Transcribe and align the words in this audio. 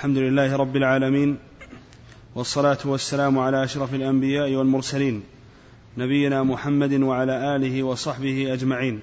الحمد 0.00 0.18
لله 0.18 0.56
رب 0.56 0.76
العالمين 0.76 1.38
والصلاة 2.34 2.78
والسلام 2.84 3.38
على 3.38 3.64
أشرف 3.64 3.94
الأنبياء 3.94 4.54
والمرسلين 4.54 5.22
نبينا 5.98 6.42
محمد 6.42 6.92
وعلى 6.92 7.56
آله 7.56 7.82
وصحبه 7.82 8.52
أجمعين. 8.52 9.00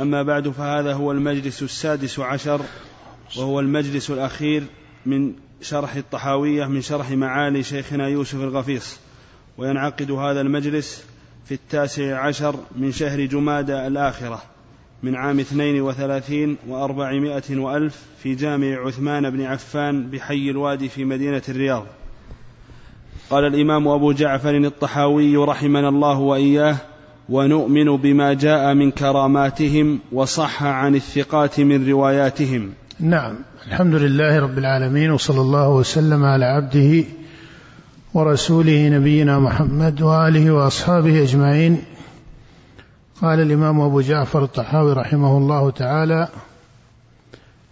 أما 0.00 0.22
بعد 0.22 0.48
فهذا 0.48 0.92
هو 0.92 1.12
المجلس 1.12 1.62
السادس 1.62 2.18
عشر 2.18 2.60
وهو 3.36 3.60
المجلس 3.60 4.10
الأخير 4.10 4.64
من 5.06 5.32
شرح 5.62 5.94
الطحاوية 5.94 6.66
من 6.66 6.80
شرح 6.80 7.10
معالي 7.10 7.62
شيخنا 7.62 8.08
يوسف 8.08 8.34
الغفيص. 8.34 8.98
وينعقد 9.58 10.10
هذا 10.10 10.40
المجلس 10.40 11.04
في 11.44 11.54
التاسع 11.54 12.18
عشر 12.18 12.56
من 12.76 12.92
شهر 12.92 13.24
جمادى 13.24 13.86
الآخرة. 13.86 14.42
من 15.04 15.14
عام 15.16 15.40
اثنين 15.40 15.82
وثلاثين 15.82 16.56
وأربعمائة 16.68 17.56
وألف 17.56 18.02
في 18.22 18.34
جامع 18.34 18.86
عثمان 18.86 19.30
بن 19.30 19.42
عفان 19.42 20.06
بحي 20.10 20.50
الوادي 20.50 20.88
في 20.88 21.04
مدينة 21.04 21.42
الرياض. 21.48 21.84
قال 23.30 23.44
الإمام 23.44 23.88
أبو 23.88 24.12
جعفر 24.12 24.56
الطحاوي 24.56 25.36
رحمنا 25.36 25.88
الله 25.88 26.18
وإياه 26.18 26.76
ونؤمن 27.28 27.96
بما 27.96 28.32
جاء 28.32 28.74
من 28.74 28.90
كراماتهم 28.90 29.98
وصح 30.12 30.62
عن 30.62 30.94
الثقات 30.94 31.60
من 31.60 31.88
رواياتهم. 31.88 32.70
نعم. 33.00 33.34
الحمد 33.66 33.94
لله 33.94 34.40
رب 34.40 34.58
العالمين 34.58 35.10
وصلى 35.10 35.40
الله 35.40 35.68
وسلم 35.68 36.24
على 36.24 36.44
عبده 36.44 37.04
ورسوله 38.14 38.88
نبينا 38.88 39.38
محمد 39.38 40.02
وآله 40.02 40.50
وأصحابه 40.50 41.22
أجمعين. 41.22 41.78
قال 43.22 43.40
الإمام 43.40 43.80
أبو 43.80 44.00
جعفر 44.00 44.44
الطحاوي 44.44 44.92
رحمه 44.92 45.38
الله 45.38 45.70
تعالى 45.70 46.28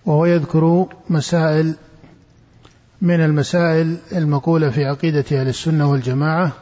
وهو 0.07 0.27
يذكر 0.27 0.87
مسائل 1.11 1.75
من 3.03 3.21
المسائل 3.21 3.97
المقولة 4.13 4.71
في 4.71 4.85
عقيدة 4.85 5.25
أهل 5.33 5.49
السنة 5.49 5.91
والجماعة 5.91 6.53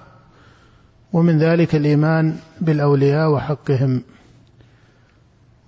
ومن 1.13 1.39
ذلك 1.39 1.75
الإيمان 1.75 2.37
بالأولياء 2.61 3.31
وحقهم. 3.31 4.03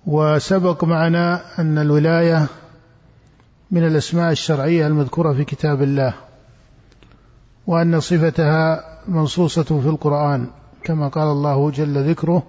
وسبق 0.05 0.83
معنا 0.83 1.41
أن 1.59 1.77
الولاية 1.77 2.47
من 3.71 3.87
الأسماء 3.87 4.31
الشرعية 4.31 4.87
المذكورة 4.87 5.33
في 5.33 5.43
كتاب 5.43 5.81
الله 5.81 6.13
وأن 7.67 7.99
صفتها 7.99 8.83
منصوصة 9.07 9.63
في 9.63 9.87
القرآن 9.87 10.47
كما 10.83 11.07
قال 11.07 11.27
الله 11.27 11.71
جل 11.71 12.09
ذكره 12.09 12.43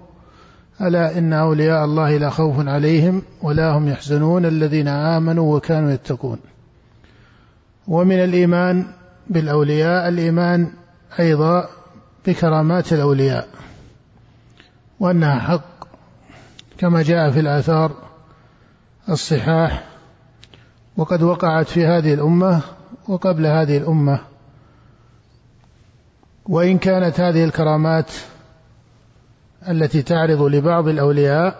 ألا 0.81 1.17
إن 1.17 1.33
أولياء 1.33 1.85
الله 1.85 2.17
لا 2.17 2.29
خوف 2.29 2.67
عليهم 2.67 3.21
ولا 3.41 3.71
هم 3.71 3.87
يحزنون 3.87 4.45
الذين 4.45 4.87
آمنوا 4.87 5.55
وكانوا 5.57 5.91
يتقون. 5.91 6.39
ومن 7.87 8.23
الإيمان 8.23 8.85
بالأولياء 9.29 10.07
الإيمان 10.07 10.71
أيضا 11.19 11.69
بكرامات 12.27 12.93
الأولياء 12.93 13.47
وأنها 14.99 15.39
حق 15.39 15.87
كما 16.77 17.03
جاء 17.03 17.31
في 17.31 17.39
الآثار 17.39 17.91
الصحاح 19.09 19.83
وقد 20.97 21.23
وقعت 21.23 21.67
في 21.67 21.85
هذه 21.85 22.13
الأمة 22.13 22.61
وقبل 23.07 23.45
هذه 23.45 23.77
الأمة. 23.77 24.19
وإن 26.45 26.77
كانت 26.77 27.19
هذه 27.19 27.43
الكرامات 27.43 28.11
التي 29.69 30.01
تعرض 30.01 30.41
لبعض 30.41 30.87
الأولياء 30.87 31.59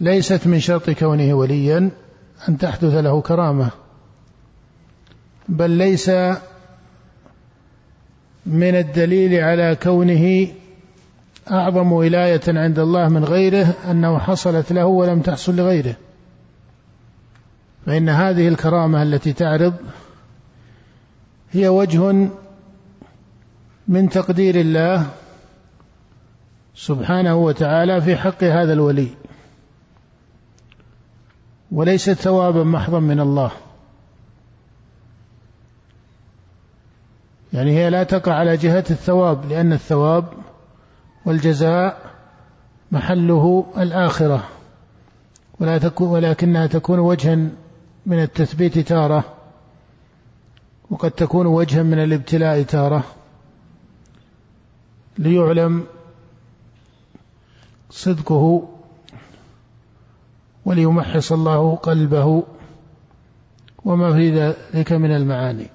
ليست 0.00 0.46
من 0.46 0.60
شرط 0.60 0.90
كونه 0.90 1.34
وليا 1.34 1.90
أن 2.48 2.58
تحدث 2.58 2.94
له 2.94 3.20
كرامة 3.20 3.70
بل 5.48 5.70
ليس 5.70 6.10
من 8.46 8.74
الدليل 8.74 9.34
على 9.34 9.76
كونه 9.82 10.48
أعظم 11.50 11.92
ولاية 11.92 12.40
عند 12.48 12.78
الله 12.78 13.08
من 13.08 13.24
غيره 13.24 13.74
أنه 13.90 14.18
حصلت 14.18 14.72
له 14.72 14.84
ولم 14.84 15.20
تحصل 15.20 15.56
لغيره. 15.56 15.96
فإن 17.86 18.08
هذه 18.08 18.48
الكرامة 18.48 19.02
التي 19.02 19.32
تعرض 19.32 19.74
هي 21.52 21.68
وجه 21.68 22.28
من 23.88 24.08
تقدير 24.08 24.60
الله 24.60 25.06
سبحانه 26.74 27.36
وتعالى 27.36 28.00
في 28.00 28.16
حق 28.16 28.44
هذا 28.44 28.72
الولي. 28.72 29.08
وليست 31.72 32.12
ثوابا 32.12 32.64
محضا 32.64 33.00
من 33.00 33.20
الله. 33.20 33.50
يعني 37.52 37.70
هي 37.70 37.90
لا 37.90 38.02
تقع 38.02 38.32
على 38.34 38.56
جهة 38.56 38.84
الثواب 38.90 39.44
لأن 39.48 39.72
الثواب 39.72 40.24
والجزاء 41.26 42.10
محله 42.92 43.66
الآخرة. 43.78 44.48
ولا 45.60 45.78
تكون 45.78 46.08
ولكنها 46.08 46.66
تكون 46.66 46.98
وجها 46.98 47.34
من 48.06 48.22
التثبيت 48.22 48.78
تارة 48.78 49.24
وقد 50.90 51.10
تكون 51.10 51.46
وجها 51.46 51.82
من 51.82 51.98
الابتلاء 51.98 52.62
تارة. 52.62 53.04
ليعلم 55.18 55.86
صدقه 57.94 58.68
وليمحص 60.64 61.32
الله 61.32 61.76
قلبه 61.76 62.42
وما 63.84 64.12
في 64.12 64.30
ذلك 64.30 64.92
من 64.92 65.16
المعاني. 65.16 65.70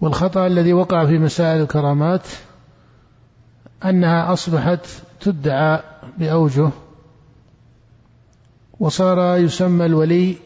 والخطأ 0.00 0.46
الذي 0.46 0.72
وقع 0.72 1.06
في 1.06 1.18
مسائل 1.18 1.60
الكرامات 1.60 2.26
أنها 3.84 4.32
أصبحت 4.32 4.86
تدعى 5.20 5.82
بأوجه 6.18 6.70
وصار 8.80 9.36
يسمى 9.36 9.86
الولي 9.86 10.36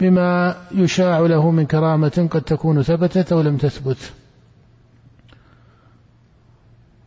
بما 0.00 0.56
يشاع 0.74 1.18
له 1.18 1.50
من 1.50 1.66
كرامة 1.66 2.28
قد 2.30 2.42
تكون 2.42 2.82
ثبتت 2.82 3.32
أو 3.32 3.40
لم 3.40 3.56
تثبت. 3.56 4.12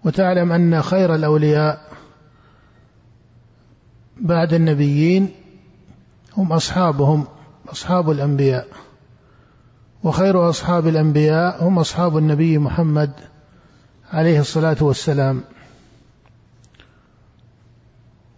وتعلم 0.05 0.51
أن 0.51 0.81
خير 0.81 1.15
الأولياء 1.15 1.89
بعد 4.21 4.53
النبيين 4.53 5.29
هم 6.37 6.53
أصحابهم 6.53 7.27
أصحاب 7.69 8.11
الأنبياء. 8.11 8.67
وخير 10.03 10.49
أصحاب 10.49 10.87
الأنبياء 10.87 11.63
هم 11.63 11.79
أصحاب 11.79 12.17
النبي 12.17 12.57
محمد 12.57 13.11
عليه 14.11 14.39
الصلاة 14.39 14.77
والسلام. 14.81 15.43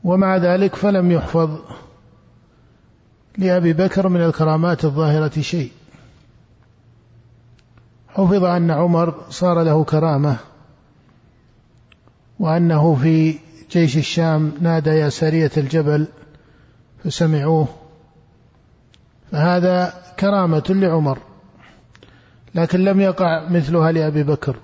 ومع 0.03 0.37
ذلك 0.37 0.75
فلم 0.75 1.11
يحفظ 1.11 1.59
لأبي 3.37 3.73
بكر 3.73 4.07
من 4.07 4.21
الكرامات 4.21 4.85
الظاهرة 4.85 5.41
شيء. 5.41 5.71
حفظ 8.07 8.43
أن 8.43 8.71
عمر 8.71 9.25
صار 9.29 9.63
له 9.63 9.83
كرامة. 9.83 10.37
وأنه 12.41 12.95
في 12.95 13.35
جيش 13.71 13.97
الشام 13.97 14.51
نادى 14.61 14.89
يا 14.89 15.09
سارية 15.09 15.51
الجبل 15.57 16.07
فسمعوه. 17.03 17.67
فهذا 19.31 19.93
كرامة 20.19 20.63
لعمر 20.69 21.17
لكن 22.55 22.79
لم 22.79 23.01
يقع 23.01 23.49
مثلها 23.49 23.91
لأبي 23.91 24.23
بكر. 24.23 24.55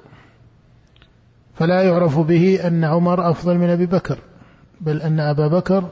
فلا 1.55 1.83
يعرف 1.83 2.19
به 2.19 2.67
أن 2.67 2.83
عمر 2.83 3.31
أفضل 3.31 3.57
من 3.57 3.69
أبي 3.69 3.85
بكر 3.85 4.19
بل 4.81 5.01
أن 5.01 5.19
أبا 5.19 5.47
بكر 5.47 5.89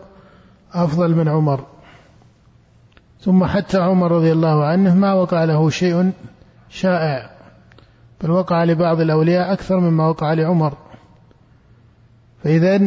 أفضل 0.74 1.16
من 1.16 1.28
عمر. 1.28 1.66
ثم 3.22 3.46
حتى 3.46 3.78
عمر 3.78 4.12
رضي 4.12 4.32
الله 4.32 4.66
عنه 4.66 4.96
ما 4.96 5.14
وقع 5.14 5.44
له 5.44 5.70
شيء 5.70 6.12
شائع 6.70 7.30
بل 8.22 8.32
وقع 8.32 8.64
لبعض 8.64 9.02
الأولياء 9.02 9.54
أكثر 9.54 9.80
مما 9.80 10.08
وقع 10.08 10.34
لعمر. 10.34 10.85
فإذا 12.46 12.82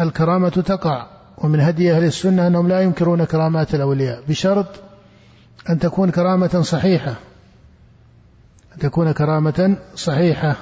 الكرامة 0.00 0.48
تقع 0.48 1.06
ومن 1.38 1.60
هدي 1.60 1.92
أهل 1.92 2.04
السنة 2.04 2.46
أنهم 2.46 2.68
لا 2.68 2.80
ينكرون 2.80 3.24
كرامات 3.24 3.74
الأولياء 3.74 4.22
بشرط 4.28 4.66
أن 5.70 5.78
تكون 5.78 6.10
كرامة 6.10 6.62
صحيحة. 6.62 7.14
أن 8.74 8.78
تكون 8.78 9.12
كرامة 9.12 9.76
صحيحة. 9.94 10.56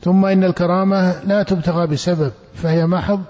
ثم 0.00 0.24
إن 0.24 0.44
الكرامة 0.44 1.22
لا 1.24 1.42
تبتغى 1.42 1.86
بسبب 1.86 2.32
فهي 2.54 2.86
محض 2.86 3.22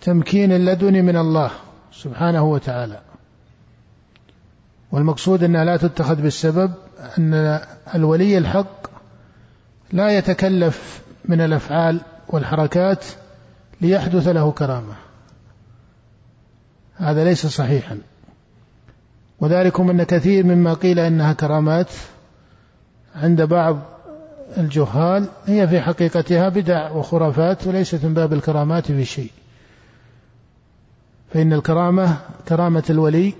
تمكين 0.00 0.52
اللدني 0.52 1.02
من 1.02 1.16
الله 1.16 1.50
سبحانه 1.92 2.42
وتعالى. 2.42 3.00
والمقصود 4.92 5.42
أنها 5.42 5.64
لا 5.64 5.76
تتخذ 5.76 6.22
بالسبب 6.22 6.72
أن 7.18 7.60
الولي 7.94 8.38
الحق 8.38 8.91
لا 9.92 10.18
يتكلف 10.18 11.02
من 11.24 11.40
الأفعال 11.40 12.00
والحركات 12.28 13.04
ليحدث 13.80 14.28
له 14.28 14.52
كرامة. 14.52 14.94
هذا 16.96 17.24
ليس 17.24 17.46
صحيحا. 17.46 17.98
وذلكم 19.40 19.90
أن 19.90 20.02
كثير 20.02 20.44
مما 20.44 20.74
قيل 20.74 20.98
إنها 20.98 21.32
كرامات 21.32 21.90
عند 23.14 23.42
بعض 23.42 23.78
الجهال 24.58 25.28
هي 25.46 25.68
في 25.68 25.80
حقيقتها 25.80 26.48
بدع 26.48 26.90
وخرافات 26.90 27.66
وليست 27.66 28.04
من 28.04 28.14
باب 28.14 28.32
الكرامات 28.32 28.86
في 28.86 29.04
شيء. 29.04 29.30
فإن 31.34 31.52
الكرامة 31.52 32.16
كرامة 32.48 32.84
الولي 32.90 33.34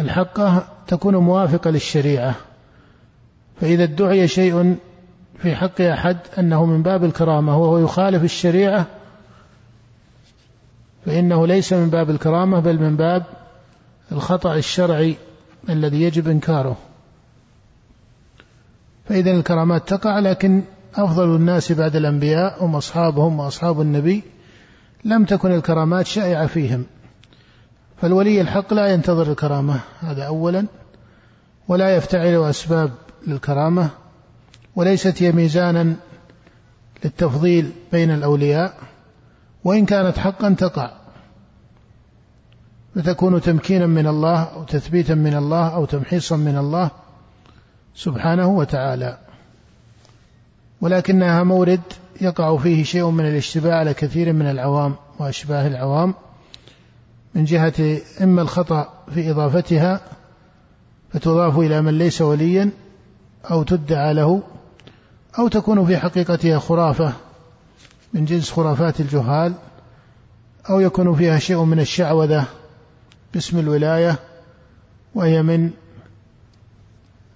الحقة 0.00 0.68
تكون 0.86 1.16
موافقة 1.16 1.70
للشريعة. 1.70 2.34
فإذا 3.60 3.84
ادعي 3.84 4.28
شيء 4.28 4.76
في 5.42 5.56
حق 5.56 5.80
أحد 5.80 6.16
أنه 6.38 6.64
من 6.66 6.82
باب 6.82 7.04
الكرامة 7.04 7.58
وهو 7.58 7.78
يخالف 7.78 8.24
الشريعة 8.24 8.86
فإنه 11.06 11.46
ليس 11.46 11.72
من 11.72 11.90
باب 11.90 12.10
الكرامة 12.10 12.60
بل 12.60 12.78
من 12.80 12.96
باب 12.96 13.22
الخطأ 14.12 14.54
الشرعي 14.54 15.16
الذي 15.68 16.02
يجب 16.02 16.28
إنكاره. 16.28 16.76
فإذا 19.08 19.30
الكرامات 19.30 19.88
تقع 19.88 20.18
لكن 20.18 20.62
أفضل 20.94 21.36
الناس 21.36 21.72
بعد 21.72 21.96
الأنبياء 21.96 22.64
هم 22.64 22.76
أصحابهم 22.76 23.40
وأصحاب 23.40 23.80
النبي 23.80 24.22
لم 25.04 25.24
تكن 25.24 25.52
الكرامات 25.52 26.06
شائعة 26.06 26.46
فيهم. 26.46 26.84
فالولي 27.96 28.40
الحق 28.40 28.74
لا 28.74 28.86
ينتظر 28.86 29.30
الكرامة 29.30 29.80
هذا 30.00 30.22
أولا 30.22 30.66
ولا 31.68 31.96
يفتعل 31.96 32.44
أسباب 32.50 32.90
للكرامة. 33.26 33.90
وليست 34.78 35.22
هي 35.22 35.32
ميزانا 35.32 35.96
للتفضيل 37.04 37.72
بين 37.92 38.10
الأولياء 38.10 38.74
وإن 39.64 39.86
كانت 39.86 40.18
حقا 40.18 40.54
تقع. 40.58 40.90
فتكون 42.94 43.40
تمكينا 43.40 43.86
من 43.86 44.06
الله 44.06 44.42
أو 44.42 44.64
تثبيتا 44.64 45.14
من 45.14 45.34
الله 45.34 45.68
أو 45.68 45.84
تمحيصا 45.84 46.36
من 46.36 46.58
الله 46.58 46.90
سبحانه 47.94 48.46
وتعالى. 48.46 49.18
ولكنها 50.80 51.42
مورد 51.42 51.80
يقع 52.20 52.56
فيه 52.56 52.84
شيء 52.84 53.10
من 53.10 53.26
الاشتباه 53.26 53.74
على 53.74 53.94
كثير 53.94 54.32
من 54.32 54.46
العوام 54.46 54.94
وأشباه 55.18 55.66
العوام. 55.66 56.14
من 57.34 57.44
جهة 57.44 58.00
إما 58.22 58.42
الخطأ 58.42 58.88
في 59.14 59.30
إضافتها 59.30 60.00
فتضاف 61.12 61.58
إلى 61.58 61.82
من 61.82 61.98
ليس 61.98 62.22
وليا 62.22 62.70
أو 63.50 63.62
تدعى 63.62 64.14
له 64.14 64.42
أو 65.38 65.48
تكون 65.48 65.86
في 65.86 65.96
حقيقتها 65.96 66.58
خرافة 66.58 67.12
من 68.14 68.24
جنس 68.24 68.50
خرافات 68.50 69.00
الجهال 69.00 69.54
أو 70.70 70.80
يكون 70.80 71.14
فيها 71.14 71.38
شيء 71.38 71.64
من 71.64 71.80
الشعوذة 71.80 72.44
باسم 73.34 73.58
الولاية 73.58 74.18
وهي 75.14 75.42
من 75.42 75.70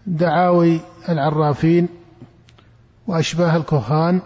دعاوي 0.06 0.80
العرافين 1.08 1.88
وأشباه 3.06 3.56
الكهان 3.56 4.20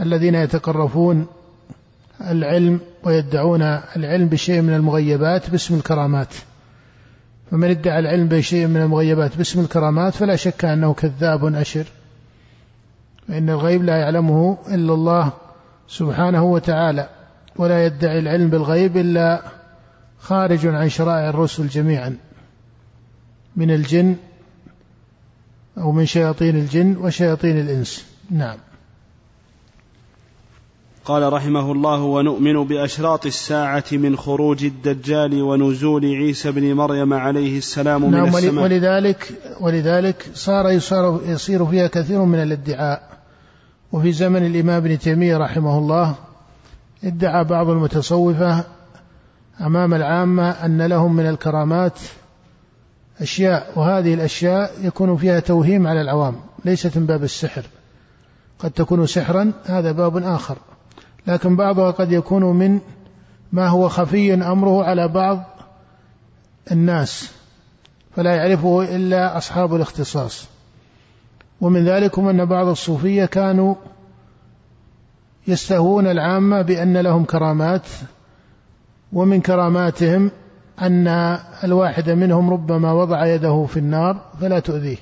الذين 0.00 0.34
يتقرفون 0.34 1.26
العلم 2.20 2.80
ويدعون 3.04 3.62
العلم 3.96 4.28
بشيء 4.28 4.60
من 4.60 4.74
المغيبات 4.74 5.50
باسم 5.50 5.74
الكرامات. 5.74 6.34
فمن 7.50 7.70
ادعى 7.70 7.98
العلم 7.98 8.28
بشيء 8.28 8.66
من 8.66 8.76
المغيبات 8.76 9.36
باسم 9.36 9.60
الكرامات 9.60 10.14
فلا 10.14 10.36
شك 10.36 10.64
أنه 10.64 10.94
كذاب 10.94 11.54
أشر. 11.54 11.86
فإن 13.28 13.50
الغيب 13.50 13.84
لا 13.84 13.96
يعلمه 13.96 14.58
إلا 14.68 14.94
الله 14.94 15.32
سبحانه 15.88 16.44
وتعالى 16.44 17.08
ولا 17.56 17.86
يدعي 17.86 18.18
العلم 18.18 18.50
بالغيب 18.50 18.96
إلا 18.96 19.42
خارج 20.18 20.66
عن 20.66 20.88
شرائع 20.88 21.28
الرسل 21.28 21.68
جميعا 21.68 22.16
من 23.56 23.70
الجن 23.70 24.16
أو 25.78 25.92
من 25.92 26.06
شياطين 26.06 26.56
الجن 26.56 26.96
وشياطين 26.96 27.60
الإنس. 27.60 28.04
نعم. 28.30 28.56
قال 31.04 31.32
رحمه 31.32 31.72
الله 31.72 32.02
ونؤمن 32.02 32.64
بأشراط 32.64 33.26
الساعة 33.26 33.84
من 33.92 34.16
خروج 34.16 34.64
الدجال 34.64 35.42
ونزول 35.42 36.04
عيسى 36.04 36.50
بن 36.50 36.74
مريم 36.74 37.14
عليه 37.14 37.58
السلام 37.58 38.10
نعم 38.10 38.22
من 38.22 38.36
السماء. 38.36 38.64
ولذلك 38.64 39.32
ولذلك 39.60 40.26
صار 40.34 40.70
يصار 40.70 41.20
يصير 41.26 41.66
فيها 41.66 41.86
كثير 41.86 42.24
من 42.24 42.42
الادعاء. 42.42 43.07
وفي 43.92 44.12
زمن 44.12 44.46
الإمام 44.46 44.76
ابن 44.76 44.98
تيمية 44.98 45.36
رحمه 45.36 45.78
الله 45.78 46.14
ادعى 47.04 47.44
بعض 47.44 47.68
المتصوفة 47.68 48.64
أمام 49.60 49.94
العامة 49.94 50.50
أن 50.50 50.82
لهم 50.82 51.16
من 51.16 51.26
الكرامات 51.26 51.98
أشياء 53.20 53.72
وهذه 53.76 54.14
الأشياء 54.14 54.72
يكون 54.82 55.16
فيها 55.16 55.40
توهيم 55.40 55.86
على 55.86 56.00
العوام 56.00 56.34
ليست 56.64 56.98
من 56.98 57.06
باب 57.06 57.24
السحر. 57.24 57.62
قد 58.58 58.70
تكون 58.70 59.06
سحرا 59.06 59.52
هذا 59.66 59.92
باب 59.92 60.16
آخر. 60.16 60.56
لكن 61.26 61.56
بعضها 61.56 61.90
قد 61.90 62.12
يكون 62.12 62.42
من 62.44 62.80
ما 63.52 63.68
هو 63.68 63.88
خفي 63.88 64.34
أمره 64.34 64.84
على 64.84 65.08
بعض 65.08 65.44
الناس 66.72 67.30
فلا 68.16 68.36
يعرفه 68.36 68.96
إلا 68.96 69.38
أصحاب 69.38 69.74
الاختصاص. 69.74 70.46
ومن 71.60 71.84
ذلكم 71.84 72.28
أن 72.28 72.44
بعض 72.44 72.66
الصوفية 72.66 73.24
كانوا 73.24 73.74
يستهون 75.48 76.06
العامة 76.06 76.62
بأن 76.62 76.96
لهم 76.96 77.24
كرامات 77.24 77.86
ومن 79.12 79.40
كراماتهم 79.40 80.30
أن 80.82 81.08
الواحد 81.64 82.10
منهم 82.10 82.50
ربما 82.50 82.92
وضع 82.92 83.26
يده 83.26 83.66
في 83.68 83.76
النار 83.76 84.20
فلا 84.40 84.60
تؤذيه. 84.60 84.96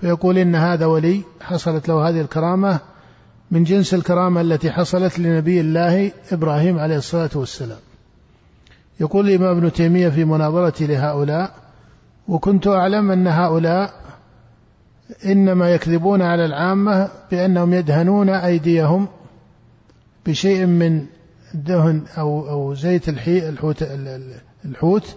فيقول 0.00 0.38
إن 0.38 0.54
هذا 0.54 0.86
ولي 0.86 1.22
حصلت 1.40 1.88
له 1.88 2.08
هذه 2.08 2.20
الكرامة 2.20 2.78
من 3.50 3.64
جنس 3.64 3.94
الكرامة 3.94 4.40
التي 4.40 4.70
حصلت 4.70 5.18
لنبي 5.18 5.60
الله 5.60 6.12
إبراهيم 6.32 6.78
عليه 6.78 6.96
الصلاة 6.96 7.30
والسلام. 7.34 7.78
يقول 9.00 9.28
الإمام 9.28 9.56
ابن 9.56 9.72
تيمية 9.72 10.08
في 10.08 10.24
مناظرتي 10.24 10.86
لهؤلاء 10.86 11.54
وكنت 12.28 12.66
أعلم 12.66 13.10
أن 13.10 13.26
هؤلاء 13.26 14.05
إنما 15.24 15.70
يكذبون 15.70 16.22
على 16.22 16.44
العامة 16.44 17.08
بأنهم 17.30 17.74
يدهنون 17.74 18.28
أيديهم 18.28 19.08
بشيء 20.26 20.66
من 20.66 21.06
دهن 21.54 22.02
أو 22.18 22.48
أو 22.48 22.74
زيت 22.74 23.08
الحوت 23.28 23.82
الحوت 24.64 25.16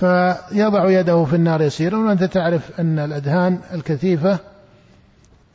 فيضع 0.00 0.90
يده 0.90 1.24
في 1.24 1.36
النار 1.36 1.62
يسيرا. 1.62 1.98
وأنت 1.98 2.24
تعرف 2.24 2.80
أن 2.80 2.98
الأدهان 2.98 3.58
الكثيفة 3.74 4.38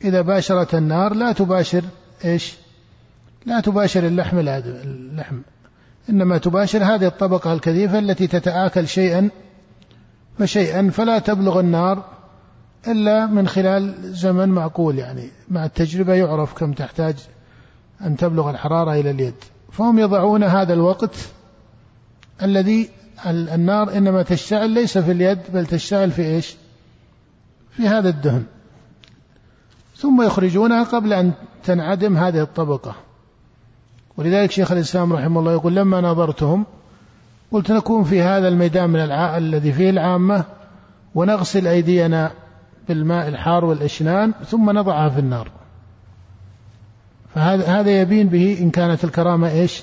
إذا 0.04 0.20
باشرت 0.20 0.74
النار 0.74 1.14
لا 1.14 1.32
تباشر 1.32 1.84
إيش؟ 2.24 2.54
لا 3.46 3.60
تباشر 3.60 4.06
اللحم 4.06 4.38
اللحم. 4.38 5.36
إنما 6.10 6.38
تباشر 6.38 6.84
هذه 6.84 7.06
الطبقة 7.06 7.52
الكثيفة 7.52 7.98
التي 7.98 8.26
تتآكل 8.26 8.88
شيئا 8.88 9.30
فشيئا 10.38 10.90
فلا 10.90 11.18
تبلغ 11.18 11.60
النار 11.60 12.17
إلا 12.86 13.26
من 13.26 13.48
خلال 13.48 13.94
زمن 14.14 14.48
معقول 14.48 14.98
يعني 14.98 15.30
مع 15.48 15.64
التجربة 15.64 16.14
يعرف 16.14 16.52
كم 16.54 16.72
تحتاج 16.72 17.14
أن 18.00 18.16
تبلغ 18.16 18.50
الحرارة 18.50 18.92
إلى 18.92 19.10
اليد. 19.10 19.34
فهم 19.72 19.98
يضعون 19.98 20.44
هذا 20.44 20.74
الوقت 20.74 21.16
الذي 22.42 22.90
النار 23.26 23.96
إنما 23.96 24.22
تشتعل 24.22 24.70
ليس 24.70 24.98
في 24.98 25.12
اليد 25.12 25.38
بل 25.52 25.66
تشتعل 25.66 26.10
في 26.10 26.22
إيش؟ 26.22 26.56
في 27.70 27.88
هذا 27.88 28.08
الدهن. 28.08 28.44
ثم 29.96 30.22
يخرجونها 30.22 30.84
قبل 30.84 31.12
أن 31.12 31.32
تنعدم 31.64 32.16
هذه 32.16 32.42
الطبقة. 32.42 32.94
ولذلك 34.16 34.50
شيخ 34.50 34.72
الإسلام 34.72 35.12
رحمه 35.12 35.40
الله 35.40 35.52
يقول 35.52 35.76
لما 35.76 36.00
نظرتهم 36.00 36.66
قلت 37.52 37.72
نكون 37.72 38.04
في 38.04 38.22
هذا 38.22 38.48
الميدان 38.48 38.90
من. 38.90 39.00
الذي 39.10 39.72
فيه 39.72 39.90
العامة 39.90 40.44
ونغسل 41.14 41.66
أيدينا 41.66 42.32
بالماء 42.88 43.28
الحار 43.28 43.64
والإشنان 43.64 44.32
ثم 44.46 44.70
نضعها 44.70 45.08
في 45.08 45.18
النار. 45.18 45.50
فهذا 47.34 47.66
هذا 47.66 48.00
يبين 48.00 48.28
به 48.28 48.58
إن 48.60 48.70
كانت 48.70 49.04
الكرامة 49.04 49.50
إيش؟ 49.50 49.82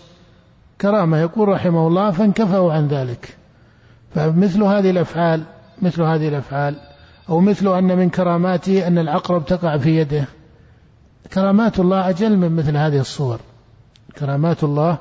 كرامة. 0.81 1.17
يقول 1.17 1.50
رحمه 1.50 1.88
الله 1.88 2.12
فانكفوا 2.12 2.74
عن 2.74 2.88
ذلك. 2.88 3.38
فمثل 4.15 4.63
هذه 4.63 4.89
الأفعال 4.89 5.43
مثل 5.81 6.01
هذه 6.01 6.27
الأفعال 6.27 6.75
أو 7.29 7.39
مثل 7.39 7.77
أن 7.77 7.97
من 7.97 8.09
كراماته 8.09 8.88
أن 8.88 8.97
العقرب 8.97 9.45
تقع 9.45 9.77
في 9.77 9.97
يده. 9.97 10.25
كرامات 11.33 11.79
الله 11.79 12.09
أجل 12.09 12.38
من 12.38 12.55
مثل 12.55 12.77
هذه 12.77 13.00
الصور. 13.00 13.39
كرامات 14.19 14.63
الله 14.63 14.97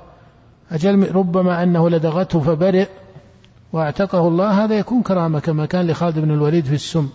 أجل 0.73 1.15
ربما 1.15 1.63
أنه 1.63 1.91
لدغته 1.91 2.41
فبرئ 2.41 2.89
واعتقه 3.73 4.29
الله 4.29 4.65
هذا 4.65 4.79
يكون 4.79 5.03
كرامة 5.03 5.41
كما 5.41 5.67
كان 5.67 5.87
لخالد 5.87 6.19
بن 6.19 6.31
الوليد 6.31 6.65
في 6.65 6.75
السم. 6.75 7.09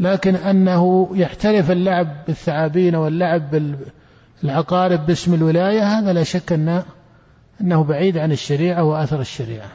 لكن 0.00 0.34
أنه 0.34 1.08
يحترف 1.14 1.70
اللعب 1.70 2.08
بالثعابين 2.26 2.94
واللعب 2.94 3.74
العقارب 4.44 5.06
باسم 5.06 5.34
الولاية 5.34 5.98
هذا 5.98 6.12
لا 6.12 6.22
شك 6.22 6.52
أن 6.52 6.82
أنه 7.60 7.84
بعيد 7.84 8.18
عن 8.18 8.32
الشريعة 8.32 8.84
وأثر 8.84 9.20
الشريعة. 9.20 9.70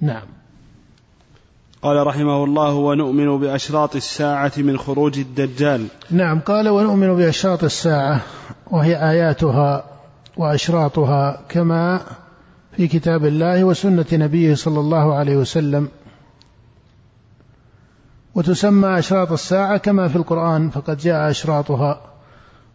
نعم. 0.00 0.22
قال 1.82 2.06
رحمه 2.06 2.44
الله 2.44 2.74
ونؤمن 2.74 3.38
بأشراط 3.38 3.96
الساعة 3.96 4.52
من 4.56 4.78
خروج 4.78 5.18
الدجال. 5.18 5.86
نعم. 6.10 6.40
قال 6.40 6.68
ونؤمن 6.68 7.16
بأشراط 7.16 7.64
الساعة 7.64 8.20
وهي 8.70 9.10
آياتها 9.10 9.84
وأشراطها 10.36 11.40
كما 11.48 12.00
في 12.76 12.88
كتاب 12.88 13.24
الله 13.24 13.64
وسنة 13.64 14.06
نبيه 14.12 14.54
صلى 14.54 14.80
الله 14.80 15.14
عليه 15.14 15.36
وسلم 15.36 15.88
وتسمى 18.34 18.98
أشراط 18.98 19.32
الساعة 19.32 19.76
كما 19.76 20.08
في 20.08 20.16
القرآن 20.16 20.70
فقد 20.70 20.96
جاء 20.96 21.30
أشراطها. 21.30 22.00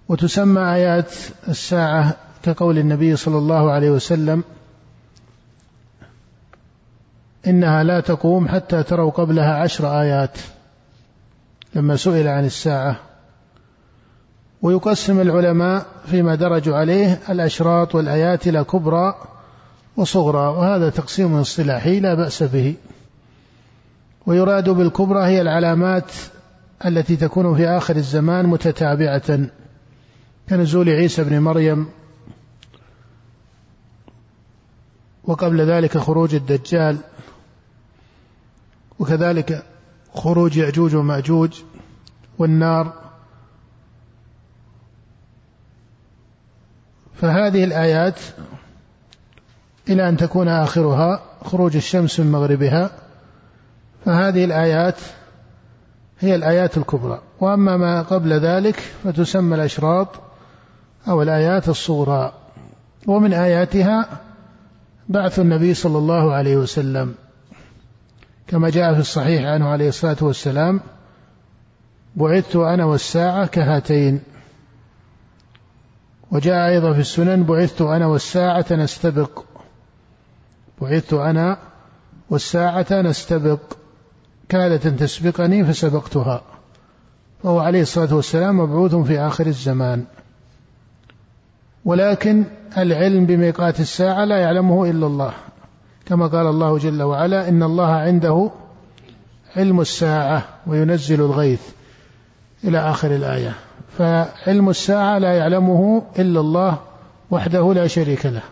وتسمى 0.09 0.61
آيات 0.61 1.11
الساعة 1.47 2.15
كقول 2.43 2.77
النبي 2.77 3.15
صلى 3.15 3.37
الله 3.37 3.71
عليه 3.71 3.91
وسلم 3.91 4.43
إنها 7.47 7.83
لا 7.83 7.99
تقوم 7.99 8.47
حتى 8.47 8.83
تروا 8.83 9.11
قبلها 9.11 9.53
عشر 9.53 10.01
آيات. 10.01 10.37
لما 11.75 11.95
سئل 11.95 12.27
عن 12.27 12.45
الساعة 12.45 12.95
ويقسم 14.61 15.21
العلماء 15.21 15.85
فيما 16.05 16.35
درجوا 16.35 16.77
عليه 16.77 17.19
الأشراط 17.29 17.95
والآيات 17.95 18.47
إلى 18.47 18.63
كبرى 18.63 19.15
وصغرى 19.97 20.47
وهذا 20.47 20.89
تقسيم 20.89 21.35
اصطلاحي 21.35 21.99
لا 21.99 22.13
بأس 22.13 22.43
به. 22.43 22.75
ويراد 24.27 24.69
بالكبرى 24.69 25.25
هي 25.25 25.41
العلامات 25.41 26.12
التي 26.86 27.15
تكون 27.15 27.55
في 27.55 27.67
آخر 27.67 27.96
الزمان 27.96 28.46
متتابعة 28.46 29.39
كنزول 30.50 30.89
عيسى 30.89 31.24
بن 31.24 31.39
مريم 31.39 31.88
وقبل 35.24 35.62
ذلك 35.62 35.98
خروج 35.98 36.36
الدجال 36.36 36.98
وكذلك 39.00 39.63
خروج 40.13 40.57
يأجوج 40.57 40.96
ومأجوج 40.96 41.62
والنار. 42.39 42.93
فهذه 47.13 47.63
الآيات 47.63 48.19
إلى 49.89 50.10
أن 50.10 50.17
تكون 50.17 50.48
آخرها 50.48 51.22
خروج 51.43 51.75
الشمس 51.75 52.19
من 52.19 52.31
مغربها 52.31 53.06
فهذه 54.07 54.45
الآيات 54.45 54.95
هي 56.19 56.35
الآيات 56.35 56.77
الكبرى. 56.77 57.21
وأما 57.39 57.77
ما 57.77 58.01
قبل 58.01 58.33
ذلك 58.33 58.79
فتسمى 59.03 59.55
الأشراط 59.55 60.07
أو 61.07 61.21
الآيات 61.21 61.69
الصغرى. 61.69 62.33
ومن 63.07 63.33
آياتها 63.33 64.09
بعث 65.09 65.39
النبي 65.39 65.73
صلى 65.73 65.97
الله 65.97 66.33
عليه 66.33 66.57
وسلم 66.57 67.15
كما 68.47 68.69
جاء 68.69 68.93
في 68.93 68.99
الصحيح 68.99 69.43
عنه 69.45 69.69
عليه 69.69 69.89
الصلاة 69.89 70.17
والسلام 70.21 70.81
بعثت 72.15 72.55
أنا 72.55 72.85
والساعة 72.85 73.47
كهاتين 73.47 74.21
وجاء 76.31 76.69
أيضا 76.69 76.93
في 76.93 76.99
السنن 76.99 77.43
بعثت 77.43 77.81
أنا 77.81 78.05
والساعة 78.05 78.65
نستبق 78.71 79.43
بعثت 80.81 81.13
أنا 81.13 81.57
والساعة 82.29 82.87
نستبق 82.91 83.76
كادت 84.50 84.86
أن 84.86 84.98
تسبقني 84.98 85.66
فسبقتها. 85.66 86.42
فهو 87.44 87.60
عليه 87.60 87.82
الصلاة 87.82 88.16
والسلام 88.16 88.60
مبعوث 88.60 88.96
في 88.96 89.20
آخر 89.20 89.48
الزمان. 89.48 90.06
ولكن 91.86 92.44
العلم 92.77 93.25
بميقات 93.25 93.80
الساعة 93.80 94.25
لا 94.25 94.38
يعلمه 94.38 94.89
إلا 94.89 95.08
الله. 95.08 95.34
كما 96.06 96.27
قال 96.27 96.48
الله 96.48 96.77
جل 96.77 97.04
وعلا 97.04 97.50
إن 97.50 97.63
الله 97.63 97.92
عنده 97.92 98.51
علم 99.56 99.82
الساعة 99.82 100.44
وينزل 100.68 101.22
الغيث 101.22 101.62
إلى 102.63 102.80
آخر 102.80 103.16
الآية. 103.16 103.56
فعلم 103.98 104.70
الساعة 104.70 105.18
لا 105.18 105.34
يعلمه 105.34 106.04
إلا 106.20 106.39
الله 106.39 106.77
وحده 107.32 107.74
لا 107.74 107.88
شريك 107.88 108.25
له. 108.25 108.44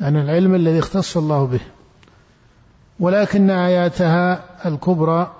يعني 0.00 0.20
العلم 0.20 0.54
الذي 0.54 0.78
اختص 0.78 1.16
الله 1.16 1.44
به. 1.44 1.60
ولكن 3.00 3.50
آياتها 3.50 4.44
الكبرى 4.66 5.32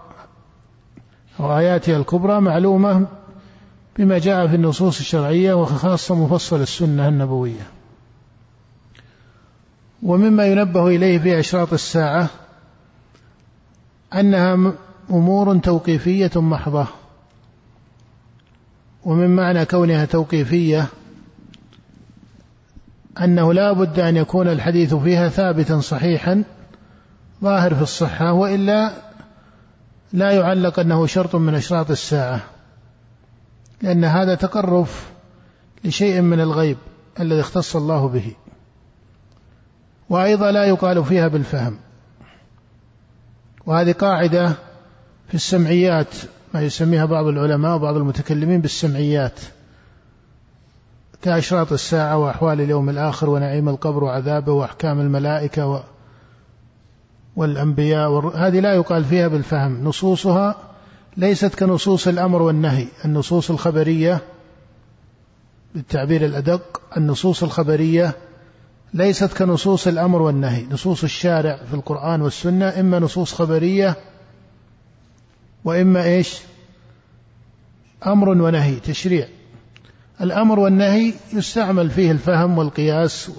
أو 1.40 1.58
آياتها 1.58 1.96
الكبرى 1.96 2.40
معلومة 2.40 3.06
بما 3.98 4.18
جاء 4.18 4.46
في 4.46 4.54
النصوص 4.54 4.98
الشرعية 4.98 5.54
وخاصة 5.54 6.14
مفصل 6.14 6.60
السنة 6.60 7.08
النبوية. 7.08 7.66
ومما 10.02 10.46
ينبه 10.46 10.86
إليه 10.86 11.18
في 11.18 11.40
أشراط 11.40 11.72
الساعة 11.72 12.28
أنها 14.14 14.72
أمور 15.10 15.58
توقيفية 15.58 16.30
محضة. 16.36 16.86
ومن 19.04 19.36
معنى 19.36 19.64
كونها 19.64 20.04
توقيفية 20.04 20.86
أنه 23.20 23.52
لا 23.52 23.72
بد 23.72 24.00
أن 24.00 24.16
يكون 24.16 24.48
الحديث 24.48 24.94
فيها 24.94 25.28
ثابتا 25.28 25.80
صحيحا 25.80 26.44
ظاهر 27.42 27.74
في 27.74 27.82
الصحة 27.82 28.32
وإلا 28.32 28.92
لا 30.12 30.30
يعلق 30.30 30.80
أنه 30.80 31.06
شرط 31.06 31.36
من 31.36 31.54
أشراط 31.54 31.90
الساعة 31.90 32.40
لأن 33.82 34.04
هذا 34.04 34.34
تقرف 34.34 35.10
لشيء 35.84 36.20
من 36.20 36.40
الغيب 36.40 36.76
الذي 37.20 37.40
اختص 37.40 37.76
الله 37.76 38.08
به. 38.08 38.32
وأيضا 40.08 40.50
لا 40.50 40.64
يقال 40.64 41.04
فيها 41.04 41.28
بالفهم. 41.28 41.76
وهذه 43.66 43.92
قاعدة 43.92 44.48
في 45.28 45.34
السمعيات 45.34 46.14
ما 46.54 46.62
يسميها 46.62 47.04
بعض 47.04 47.26
العلماء 47.26 47.76
وبعض 47.76 47.96
المتكلمين 47.96 48.60
بالسمعيات 48.60 49.40
كأشراط 51.22 51.72
الساعة 51.72 52.18
وأحوال 52.18 52.60
اليوم 52.60 52.90
الآخر 52.90 53.30
ونعيم 53.30 53.68
القبر 53.68 54.04
وعذابه 54.04 54.52
وأحكام 54.52 55.00
الملائكة 55.00 55.66
والأنبياء 57.40 58.36
هذه 58.36 58.60
لا 58.60 58.74
يقال 58.74 59.04
فيها 59.04 59.28
بالفهم. 59.28 59.84
نصوصها 59.84 60.56
ليست 61.16 61.54
كنصوص 61.54 62.08
الأمر 62.08 62.42
والنهي. 62.42 62.86
النصوص 63.04 63.50
الخبرية 63.50 64.20
بالتعبير 65.74 66.24
الأدق 66.24 66.80
النصوص 66.96 67.42
الخبرية 67.42 68.16
ليست 68.94 69.32
كنصوص 69.32 69.86
الأمر 69.86 70.22
والنهي. 70.22 70.66
نصوص 70.70 71.04
الشارع 71.04 71.56
في 71.56 71.74
القرآن 71.74 72.22
والسنة 72.22 72.80
إما 72.80 72.98
نصوص 72.98 73.34
خبرية 73.34 73.96
وإما 75.64 76.04
إيش؟ 76.04 76.38
أمر 78.06 78.28
ونهي 78.28 78.74
تشريع. 78.74 79.28
الأمر 80.20 80.58
والنهي 80.58 81.12
يستعمل 81.32 81.90
فيه 81.90 82.10
الفهم 82.10 82.58
والقياس 82.58 83.30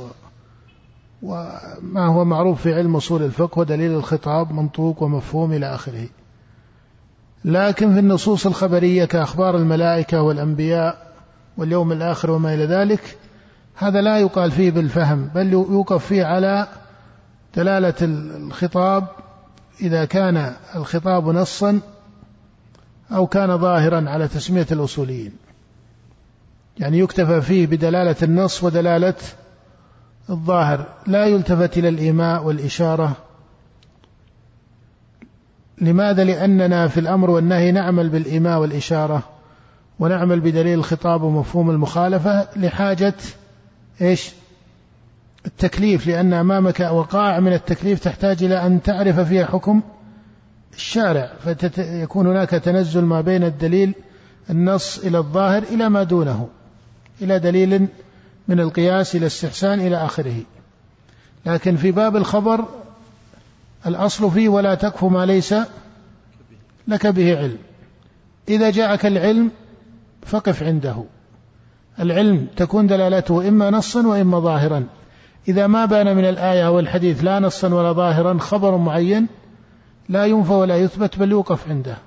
وما 1.23 2.05
هو 2.05 2.25
معروف 2.25 2.61
في 2.61 2.73
علم 2.73 2.95
أصول 2.95 3.23
الفقه 3.23 3.59
ودليل 3.59 3.91
الخطاب 3.91 4.51
منطوق 4.51 5.03
ومفهوم 5.03 5.53
إلى 5.53 5.75
آخره. 5.75 6.07
لكن 7.45 7.93
في 7.93 7.99
النصوص 7.99 8.45
الخبرية 8.45 9.05
كأخبار 9.05 9.57
الملائكة 9.57 10.21
والأنبياء 10.21 11.11
واليوم 11.57 11.91
الآخر 11.91 12.31
وما 12.31 12.53
إلى 12.53 12.65
ذلك 12.65 13.17
هذا 13.75 14.01
لا 14.01 14.19
يقال 14.19 14.51
فيه 14.51 14.71
بالفهم 14.71 15.29
بل 15.35 15.53
يوقف 15.53 16.05
فيه 16.05 16.25
على 16.25 16.67
دلالة 17.55 17.93
الخطاب 18.01 19.07
إذا 19.81 20.05
كان 20.05 20.53
الخطاب 20.75 21.29
نصا 21.29 21.79
أو 23.11 23.27
كان 23.27 23.57
ظاهرا 23.57 24.09
على 24.09 24.27
تسمية 24.27 24.67
الأصوليين. 24.71 25.31
يعني 26.77 26.99
يكتفى 26.99 27.41
فيه 27.41 27.67
بدلالة 27.67 28.15
النص 28.23 28.63
ودلالة 28.63 29.15
الظاهر 30.31 30.85
لا 31.07 31.25
يلتفت 31.25 31.77
إلى 31.77 31.89
الإيماء 31.89 32.43
والإشارة. 32.43 33.15
لماذا؟ 35.81 36.23
لأننا 36.23 36.88
في 36.88 37.00
الأمر 37.00 37.29
والنهي 37.29 37.71
نعمل 37.71 38.09
بالإيماء 38.09 38.59
والإشارة 38.59 39.23
ونعمل 40.00 40.39
بدليل 40.39 40.79
الخطاب 40.79 41.23
ومفهوم 41.23 41.69
المخالفة 41.69 42.47
لحاجة 42.55 43.13
إيش؟ 44.01 44.31
التكليف 45.45 46.07
لأن 46.07 46.33
أمامك 46.33 46.79
وقائع 46.79 47.39
من 47.39 47.53
التكليف 47.53 48.00
تحتاج 48.00 48.43
إلى 48.43 48.65
أن 48.65 48.81
تعرف 48.81 49.19
فيها 49.19 49.45
حكم 49.45 49.81
الشارع 50.73 51.31
فيكون 51.43 52.27
هناك 52.27 52.50
تنزل 52.50 53.01
ما 53.05 53.21
بين 53.21 53.43
الدليل 53.43 53.93
النص 54.50 54.97
إلى 54.97 55.17
الظاهر 55.17 55.63
إلى 55.63 55.89
ما 55.89 56.03
دونه 56.03 56.50
إلى 57.21 57.39
دليل 57.39 57.88
من 58.48 58.60
القياس 58.60 59.15
إلى 59.15 59.25
استحسان 59.25 59.79
إلى 59.79 59.98
آخره. 59.98 60.36
لكن 61.45 61.75
في 61.75 61.91
باب 61.91 62.15
الخبر 62.15 62.65
الأصل 63.86 64.31
فيه 64.31 64.50
ولا 64.50 64.75
تكف 64.75 65.03
ما 65.03 65.25
ليس 65.25 65.55
لك 66.88 67.07
به 67.07 67.38
علم. 67.38 67.57
إذا 68.50 68.69
جاءك 68.69 69.05
العلم 69.05 69.51
فقف 70.25 70.63
عنده. 70.63 71.03
العلم 72.00 72.48
تكون 72.55 72.88
دلالته 72.88 73.48
إما 73.48 73.69
نصا 73.69 74.07
وإما 74.07 74.39
ظاهرا. 74.39 74.83
إذا 75.48 75.67
ما 75.67 75.86
بان 75.86 76.15
من 76.15 76.25
الآية 76.25 76.67
أو 76.67 76.79
الحديث 76.79 77.24
لا 77.24 77.39
نصا 77.39 77.74
ولا 77.74 77.91
ظاهرا 77.91 78.38
خبر 78.39 78.77
معين 78.77 79.27
لا 80.10 80.25
ينفى 80.25 80.53
ولا 80.53 80.77
يثبت 80.77 81.19
بل 81.19 81.31
يوقف 81.31 81.69
عنده. 81.69 81.98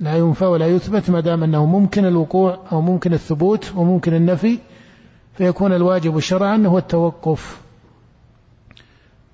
لا 0.00 0.16
ينفى 0.16 0.44
ولا 0.44 0.66
يثبت 0.66 1.10
ما 1.10 1.20
دام 1.20 1.42
أنه 1.42 1.66
ممكن 1.66 2.04
الوقوع 2.04 2.58
أو 2.72 2.80
ممكن 2.80 3.12
الثبوت 3.12 3.72
وممكن 3.76 4.14
النفي 4.14 4.58
فيكون 5.34 5.72
الواجب 5.72 6.18
شرعا 6.18 6.62
هو 6.66 6.78
التوقف. 6.78 7.60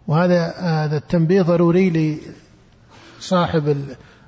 وهذا 0.08 0.54
هذا 0.58 0.96
التنبيه 0.96 1.42
ضروري 1.42 2.20
لصاحب 3.18 3.76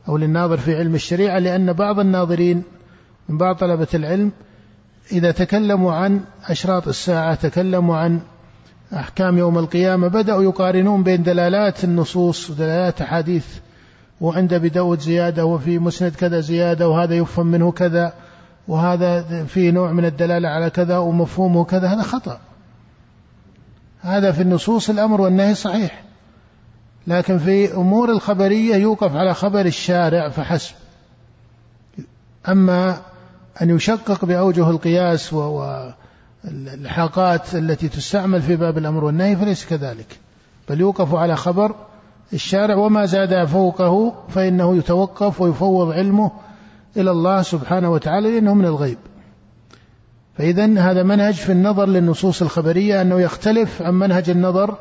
أو 0.09 0.17
للناظر 0.17 0.57
في 0.57 0.77
علم 0.77 0.95
الشريعة 0.95 1.39
لأن 1.39 1.73
بعض 1.73 2.01
الناظرين 2.01 2.63
من 3.29 3.39
بعض 3.39 3.57
طلبة 3.57 3.89
العلم 3.95 4.33
إذا 5.13 5.31
تكلموا 5.31 5.93
عن 5.93 6.21
أشراط 6.45 6.89
الساعة 6.89 7.35
تكلموا 7.35 7.97
عن 7.97 8.21
أحكام 8.93 9.39
يوم 9.39 9.59
القيامة 9.59 10.09
بدأوا 10.09 10.43
يقارنون 10.43 11.03
بين 11.03 11.23
دلالات 11.23 11.85
النصوص 11.85 12.51
ودلالات 12.51 13.03
أحاديث 13.03 13.47
وعند 14.21 14.55
بداود 14.55 15.01
زيادة 15.01 15.45
وفي 15.45 15.79
مسند 15.79 16.15
كذا 16.15 16.41
زيادة 16.41 16.89
وهذا 16.89 17.15
يفهم 17.15 17.47
منه 17.47 17.73
كذا 17.73 18.13
وهذا 18.69 19.45
في 19.45 19.71
نوع 19.71 19.93
من 19.93 20.05
الدلالة 20.05 20.49
على 20.49 20.71
كذا 20.71 20.99
ومفهومه 20.99 21.65
كذا 21.65 21.89
هذا 21.89 22.03
خطأ. 22.03 22.41
هذا 24.01 24.33
في 24.33 24.43
النصوص 24.43 24.91
الأمر 24.91 25.21
والنهي 25.21 25.55
صحيح. 25.55 26.03
لكن 27.07 27.39
في 27.39 27.75
أمور 27.75 28.11
الخبرية 28.11 28.77
يوقف 28.77 29.17
على 29.17 29.35
خبر 29.35 29.61
الشارع 29.61 30.29
فحسب. 30.29 30.75
أما 32.49 33.01
أن 33.63 33.71
يشقق 33.71 34.25
بأوجه 34.25 34.71
القياس 34.71 35.33
والحاقات 36.45 37.55
التي 37.55 37.89
تستعمل 37.89 38.43
في 38.43 38.57
باب 38.57 38.79
الأمر 38.79 39.05
والنهي 39.05 39.37
فليس 39.37 39.67
كذلك. 39.67 40.19
بل 40.69 40.81
يوقف 40.81 41.15
على 41.15 41.37
خبر 41.37 41.75
الشارع 42.33 42.75
وما 42.75 43.07
زاد 43.07 43.45
فوقه 43.45 44.15
فإنه 44.29 44.77
يتوقف 44.77 45.41
ويفوض 45.41 45.93
علمه 45.93 46.31
إلى 46.97 47.11
الله 47.11 47.43
سبحانه 47.43 47.93
وتعالى 47.93 48.31
لأنه 48.31 48.55
من 48.55 48.65
الغيب. 48.65 48.99
فإذا 50.39 50.79
هذا 50.79 51.03
منهج 51.03 51.35
في 51.35 51.53
النظر 51.53 51.87
للنصوص 51.87 52.43
الخبرية 52.43 53.03
أنه 53.03 53.21
يختلف 53.21 53.83
عن 53.83 53.95
منهج 53.95 54.31
النظر 54.31 54.79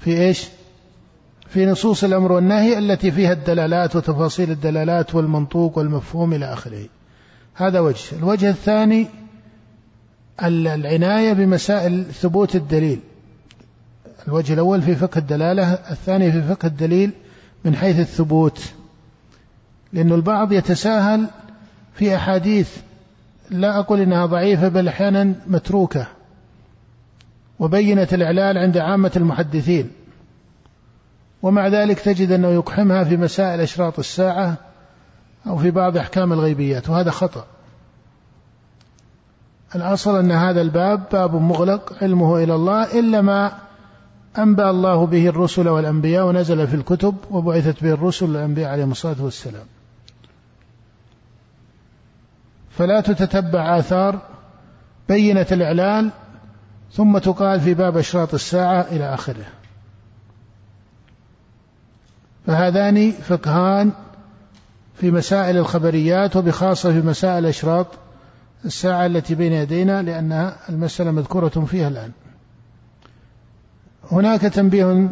في 0.00 0.20
إيش؟ 0.20 0.48
في 1.48 1.66
نصوص 1.66 2.04
الأمر 2.04 2.32
والنهي 2.32 2.78
التي 2.78 3.10
فيها 3.10 3.32
الدلالات 3.32 3.96
وتفاصيل 3.96 4.50
الدلالات 4.50 5.14
والمنطوق 5.14 5.78
والمفهوم 5.78 6.32
إلى 6.32 6.52
آخره. 6.52 6.88
هذا 7.54 7.80
وجه. 7.80 8.16
الوجه 8.18 8.50
الثاني 8.50 9.06
العناية 10.42 11.32
بمسائل 11.32 12.04
ثبوت 12.04 12.56
الدليل. 12.56 13.00
الوجه 14.28 14.52
الأول 14.52 14.82
في 14.82 14.94
فقه 14.94 15.18
الدلالة 15.18 15.72
الثاني 15.72 16.32
في 16.32 16.42
فقه 16.42 16.66
الدليل 16.66 17.10
من 17.64 17.76
حيث 17.76 18.00
الثبوت. 18.00 18.72
لأن 19.92 20.12
البعض 20.12 20.52
يتساهل 20.52 21.26
في 21.94 22.16
أحاديث 22.16 22.76
لا 23.50 23.78
أقول 23.78 24.00
إنها 24.00 24.26
ضعيفة 24.26 24.68
بل 24.68 24.88
أحيانا 24.88 25.34
متروكة 25.46 26.06
وبينت 27.58 28.14
الإعلال 28.14 28.58
عند 28.58 28.78
عامة 28.78 29.12
المحدثين. 29.16 29.90
ومع 31.42 31.68
ذلك 31.68 32.00
تجد 32.00 32.32
أنه 32.32 32.48
يقحمها 32.48 33.04
في 33.04 33.16
مسائل 33.16 33.60
أشراط 33.60 33.98
الساعة 33.98 34.56
أو 35.46 35.56
في 35.56 35.70
بعض 35.70 35.96
أحكام 35.96 36.32
الغيبيات 36.32 36.90
وهذا 36.90 37.10
خطأ. 37.10 37.46
الأصل 39.74 40.18
أن 40.18 40.32
هذا 40.32 40.60
الباب 40.60 41.02
باب 41.12 41.34
مغلق 41.34 41.92
علمه 42.02 42.36
إلى 42.42 42.54
الله 42.54 42.98
إلا 42.98 43.20
ما 43.20 43.52
أنبأ 44.38 44.70
الله 44.70 45.06
به 45.06 45.28
الرسل 45.28 45.68
والأنبياء 45.68 46.26
ونزل 46.26 46.68
في 46.68 46.74
الكتب 46.74 47.14
وبعثت 47.30 47.84
به 47.84 47.92
الرسل 47.92 48.26
والأنبياء 48.26 48.70
عليهم 48.70 48.90
الصلاة 48.90 49.22
والسلام. 49.24 49.66
فلا 52.70 53.00
تتتبع 53.00 53.78
آثار 53.78 54.18
بينة 55.08 55.46
الإعلان 55.52 56.10
ثم 56.92 57.18
تقال 57.18 57.60
في 57.60 57.74
باب 57.74 57.96
أشراط 57.96 58.34
الساعة 58.34 58.80
إلى 58.80 59.14
آخره. 59.14 59.46
فهذان 62.46 63.12
فقهان 63.12 63.92
في 64.94 65.10
مسائل 65.10 65.56
الخبريات 65.56 66.36
وبخاصة 66.36 66.92
في 66.92 67.06
مسائل 67.06 67.46
أشراط 67.46 67.86
الساعة 68.64 69.06
التي 69.06 69.34
بين 69.34 69.52
يدينا 69.52 70.02
لأن 70.02 70.52
المسألة 70.68 71.10
مذكورة 71.10 71.48
فيها 71.48 71.88
الآن. 71.88 72.10
هناك 74.12 74.40
تنبيه 74.40 75.08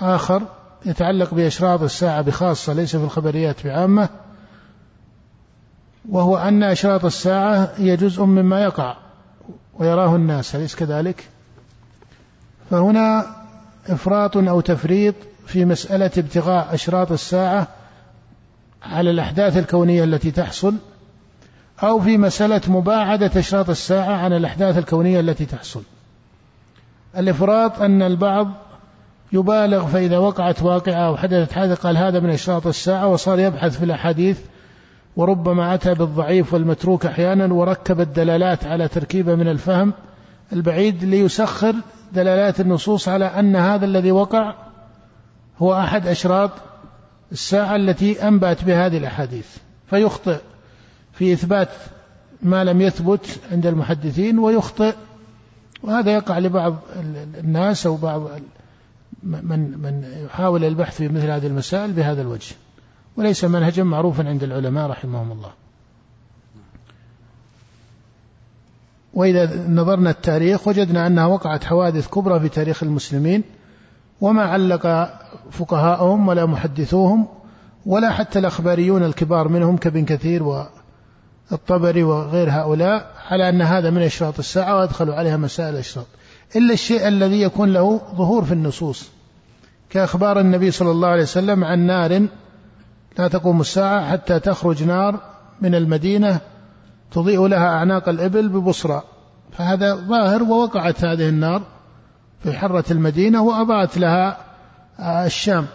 آخر 0.00 0.42
يتعلق 0.86 1.34
بأشراط 1.34 1.82
الساعة 1.82 2.22
بخاصة 2.22 2.72
ليس 2.72 2.96
في 2.96 3.04
الخبريات 3.04 3.64
بعامة 3.64 4.08
وهو 6.08 6.36
أن 6.36 6.62
أشراط 6.62 7.04
الساعة 7.04 7.70
هي 7.76 7.96
جزء 7.96 8.22
مما 8.22 8.62
يقع 8.62 8.96
ويراه 9.78 10.16
الناس 10.16 10.56
أليس 10.56 10.74
كذلك؟ 10.74 11.28
فهنا 12.70 13.26
إفراط 13.88 14.36
أو 14.36 14.60
تفريط 14.60 15.14
في 15.46 15.64
مسألة 15.64 16.10
ابتغاء 16.18 16.74
أشراط 16.74 17.12
الساعة 17.12 17.68
على 18.82 19.10
الأحداث 19.10 19.56
الكونية 19.56 20.04
التي 20.04 20.30
تحصل 20.30 20.74
أو 21.82 22.00
في 22.00 22.18
مسألة 22.18 22.60
مباعدة 22.68 23.30
أشراط 23.40 23.70
الساعة 23.70 24.16
عن 24.16 24.32
الأحداث 24.32 24.78
الكونية 24.78 25.20
التي 25.20 25.46
تحصل 25.46 25.82
الإفراط 27.16 27.82
أن 27.82 28.02
البعض 28.02 28.50
يبالغ 29.32 29.86
فإذا 29.86 30.18
وقعت 30.18 30.62
واقعة 30.62 31.06
أو 31.06 31.16
حدثت 31.16 31.52
حادثة 31.52 31.82
قال 31.82 31.96
هذا 31.96 32.20
من 32.20 32.30
أشراط 32.30 32.66
الساعة 32.66 33.08
وصار 33.08 33.38
يبحث 33.38 33.78
في 33.78 33.84
الأحاديث 33.84 34.40
وربما 35.16 35.74
أتى 35.74 35.94
بالضعيف 35.94 36.54
والمتروك 36.54 37.06
أحيانا 37.06 37.54
وركب 37.54 38.00
الدلالات 38.00 38.64
على 38.64 38.88
تركيبة 38.88 39.34
من 39.34 39.48
الفهم 39.48 39.92
البعيد 40.52 41.04
ليسخر 41.04 41.74
دلالات 42.12 42.60
النصوص 42.60 43.08
على 43.08 43.24
أن 43.24 43.56
هذا 43.56 43.84
الذي 43.84 44.12
وقع 44.12 44.54
هو 45.58 45.74
أحد 45.74 46.06
أشراط 46.06 46.50
الساعة 47.32 47.76
التي 47.76 48.28
أنبأت 48.28 48.64
بهذه 48.64 48.98
الأحاديث. 48.98 49.56
فيخطئ 49.86 50.38
في 51.12 51.32
إثبات 51.32 51.68
ما 52.42 52.64
لم 52.64 52.80
يثبت 52.80 53.40
عند 53.52 53.66
المحدثين 53.66 54.38
ويخطئ 54.38 54.94
وهذا 55.84 56.12
يقع 56.12 56.38
لبعض 56.38 56.76
الناس 57.38 57.86
أو 57.86 57.96
بعض 57.96 58.28
من 59.22 59.78
من 59.78 60.04
يحاول 60.24 60.64
البحث 60.64 60.96
في 60.96 61.08
مثل 61.08 61.30
هذه 61.30 61.46
المسائل 61.46 61.92
بهذا 61.92 62.22
الوجه. 62.22 62.54
وليس 63.16 63.44
منهجا 63.44 63.82
معروفا 63.82 64.28
عند 64.28 64.42
العلماء 64.42 64.90
رحمهم 64.90 65.32
الله. 65.32 65.50
وإذا 69.14 69.68
نظرنا 69.68 70.10
التاريخ 70.10 70.68
وجدنا 70.68 71.06
أنها 71.06 71.26
وقعت 71.26 71.64
حوادث 71.64 72.08
كبرى 72.08 72.40
في 72.40 72.48
تاريخ 72.48 72.82
المسلمين 72.82 73.42
وما 74.20 74.42
علق 74.42 75.10
فقهاءهم 75.50 76.28
ولا 76.28 76.46
محدثوهم 76.46 77.26
ولا 77.86 78.10
حتى 78.10 78.38
الأخباريون 78.38 79.04
الكبار 79.04 79.48
منهم 79.48 79.76
كابن 79.76 80.04
كثير 80.04 80.42
والطبري 81.50 82.02
وغير 82.02 82.50
هؤلاء 82.50 83.10
على 83.30 83.48
أن 83.48 83.62
هذا 83.62 83.90
من 83.90 84.02
أشراط 84.02 84.38
الساعة 84.38 84.76
وأدخلوا 84.76 85.14
عليها 85.14 85.36
مسائل 85.36 85.74
الأشراط. 85.74 86.06
إلا 86.56 86.72
الشيء 86.72 87.08
الذي 87.08 87.42
يكون 87.42 87.72
له 87.72 88.00
ظهور 88.14 88.44
في 88.44 88.52
النصوص. 88.52 89.08
كأخبار 89.90 90.40
النبي 90.40 90.70
صلى 90.70 90.90
الله 90.90 91.08
عليه 91.08 91.22
وسلم 91.22 91.64
عن 91.64 91.78
نار 91.78 92.26
لا 93.18 93.28
تقوم 93.28 93.60
الساعة 93.60 94.10
حتى 94.10 94.40
تخرج 94.40 94.82
نار 94.84 95.20
من 95.60 95.74
المدينة 95.74 96.40
تضيء 97.10 97.46
لها 97.46 97.68
أعناق 97.68 98.08
الإبل 98.08 98.48
ببصرى 98.48 99.02
فهذا 99.52 99.94
ظاهر 99.94 100.42
ووقعت 100.42 101.04
هذه 101.04 101.28
النار 101.28 101.62
في 102.42 102.52
حرة 102.52 102.84
المدينة 102.90 103.42
وأضاءت 103.42 103.98
لها 103.98 104.36
الشام. 105.00 105.66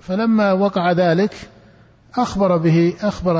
فلما 0.00 0.52
وقع 0.52 0.92
ذلك 0.92 1.48
أخبر 2.16 2.56
به 2.56 2.94
أخبر 3.00 3.36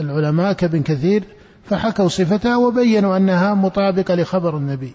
العلماء 0.00 0.52
كابن 0.52 0.82
كثير 0.82 1.24
فحكوا 1.64 2.08
صفتها 2.08 2.56
وبينوا 2.56 3.16
أنها 3.16 3.54
مطابقة 3.54 4.14
لخبر 4.14 4.56
النبي. 4.56 4.94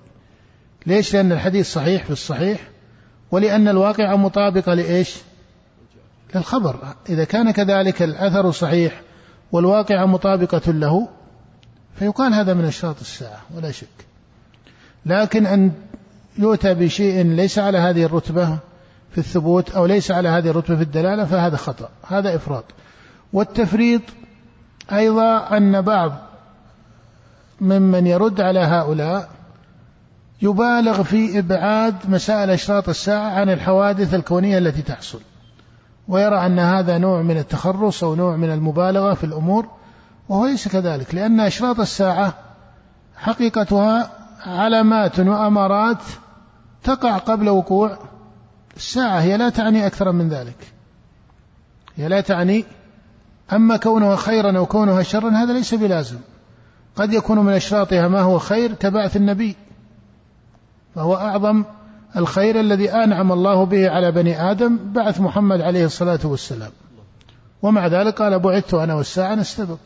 ليش؟ 0.86 1.14
لأن 1.14 1.32
الحديث 1.32 1.74
صحيح 1.74 2.04
في 2.04 2.12
الصحيح 2.12 2.60
ولأن 3.32 3.68
الواقع 3.68 4.16
مطابقة 4.16 4.74
لإيش؟ 4.74 5.16
للخبر. 6.36 6.76
إذا 7.10 7.24
كان 7.24 7.52
كذلك 7.52 8.02
الأثر 8.02 8.52
صحيح 8.52 9.02
والواقع 9.52 10.06
مطابقة 10.06 10.72
له 10.72 11.08
فيقال 12.00 12.34
هذا 12.34 12.54
من 12.54 12.66
أشراط 12.66 13.00
الساعة 13.02 13.42
ولا 13.56 13.72
شك. 13.72 13.88
لكن 15.06 15.46
أن 15.46 15.72
يؤتى 16.38 16.74
بشيء 16.74 17.26
ليس 17.26 17.60
على 17.60 17.78
هذه 17.78 18.04
الرتبة 18.04 18.58
في 19.12 19.18
الثبوت 19.18 19.72
أو 19.72 19.86
ليس 19.86 20.12
على 20.12 20.30
هذه 20.30 20.50
الرتبة 20.50 20.76
في 20.76 20.84
الدلالة 20.84 21.26
فهذا 21.26 21.58
خطأ 21.58 21.90
هذا 22.08 22.36
إفراط. 22.36 22.64
والتفريط 23.34 24.02
أيضا 24.92 25.58
أن 25.58 25.82
بعض 25.82 26.12
ممن 27.62 28.08
يرد 28.08 28.42
على 28.42 28.60
هؤلاء 28.60 29.30
يبالغ 30.42 31.04
في 31.04 31.40
إبعاد 31.40 31.96
مسائل 32.10 32.50
أشراط 32.50 32.90
الساعة 32.90 33.30
عن 33.30 33.50
الحوادث 33.50 34.14
الكونية 34.14 34.58
التي 34.58 34.82
تحصل 34.82 35.22
ويرى 36.08 36.46
أن 36.46 36.60
هذا 36.60 36.98
نوع 36.98 37.22
من 37.22 37.38
التخرص 37.38 38.04
أو 38.04 38.16
نوع 38.16 38.36
من 38.36 38.52
المبالغة 38.52 39.14
في 39.14 39.24
الأمور 39.24 39.68
وهو 40.30 40.46
ليس 40.46 40.68
كذلك 40.68 41.16
لأن 41.16 41.40
أشراط 41.40 41.80
الساعة 41.80 42.34
حقيقتها 43.16 44.12
علامات 44.46 45.20
وأمارات 45.20 46.04
تقع 46.84 47.18
قبل 47.18 47.50
وقوع 47.50 47.98
الساعة 48.76 49.20
هي 49.20 49.38
لا 49.38 49.50
تعني 49.50 49.88
أكثر 49.88 50.12
من 50.12 50.30
ذلك 50.30 50.74
هي 51.96 52.08
لا 52.08 52.22
تعني 52.22 52.66
أما 53.54 53.78
كونها 53.78 54.16
خيرا 54.16 54.58
أو 54.58 54.66
كونها 54.66 55.04
شرا 55.04 55.30
هذا 55.30 55.54
ليس 55.54 55.74
بلازم. 55.74 56.18
قد 56.96 57.14
يكون 57.14 57.40
من 57.40 57.54
أشراطها 57.54 58.08
ما 58.08 58.22
هو 58.22 58.40
خير 58.40 58.74
كبعث 58.74 59.16
النبي. 59.16 59.56
فهو 60.96 61.16
أعظم 61.16 61.64
الخير 62.16 62.60
الذي 62.60 62.92
أنعم 62.92 63.32
الله 63.32 63.66
به 63.66 63.90
على 63.90 64.12
بني 64.12 64.52
آدم 64.52 64.78
بعث 64.94 65.22
محمد 65.22 65.62
عليه 65.62 65.86
الصلاة 65.86 66.20
والسلام. 66.24 66.72
ومع 67.62 67.88
ذلك 67.88 68.22
قال 68.22 68.40
بعثت 68.40 68.74
أنا 68.74 68.94
والساعة 68.94 69.36
نستبق. 69.36 69.78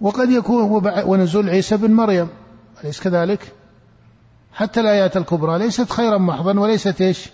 وقد 0.00 0.30
يكون 0.30 0.82
ونزول 1.06 1.48
عيسى 1.50 1.76
بن 1.76 1.90
مريم. 1.90 2.28
أليس 2.84 3.00
كذلك؟ 3.00 3.52
حتى 4.52 4.80
الآيات 4.80 5.16
الكبرى 5.16 5.58
ليست 5.58 5.90
خيرا 5.90 6.18
محضا 6.18 6.60
وليست 6.60 7.00
إيش؟ 7.00 7.28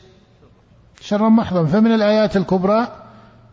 شرا 1.00 1.28
محضا. 1.28 1.64
فمن 1.64 1.94
الآيات 1.94 2.36
الكبرى 2.36 3.01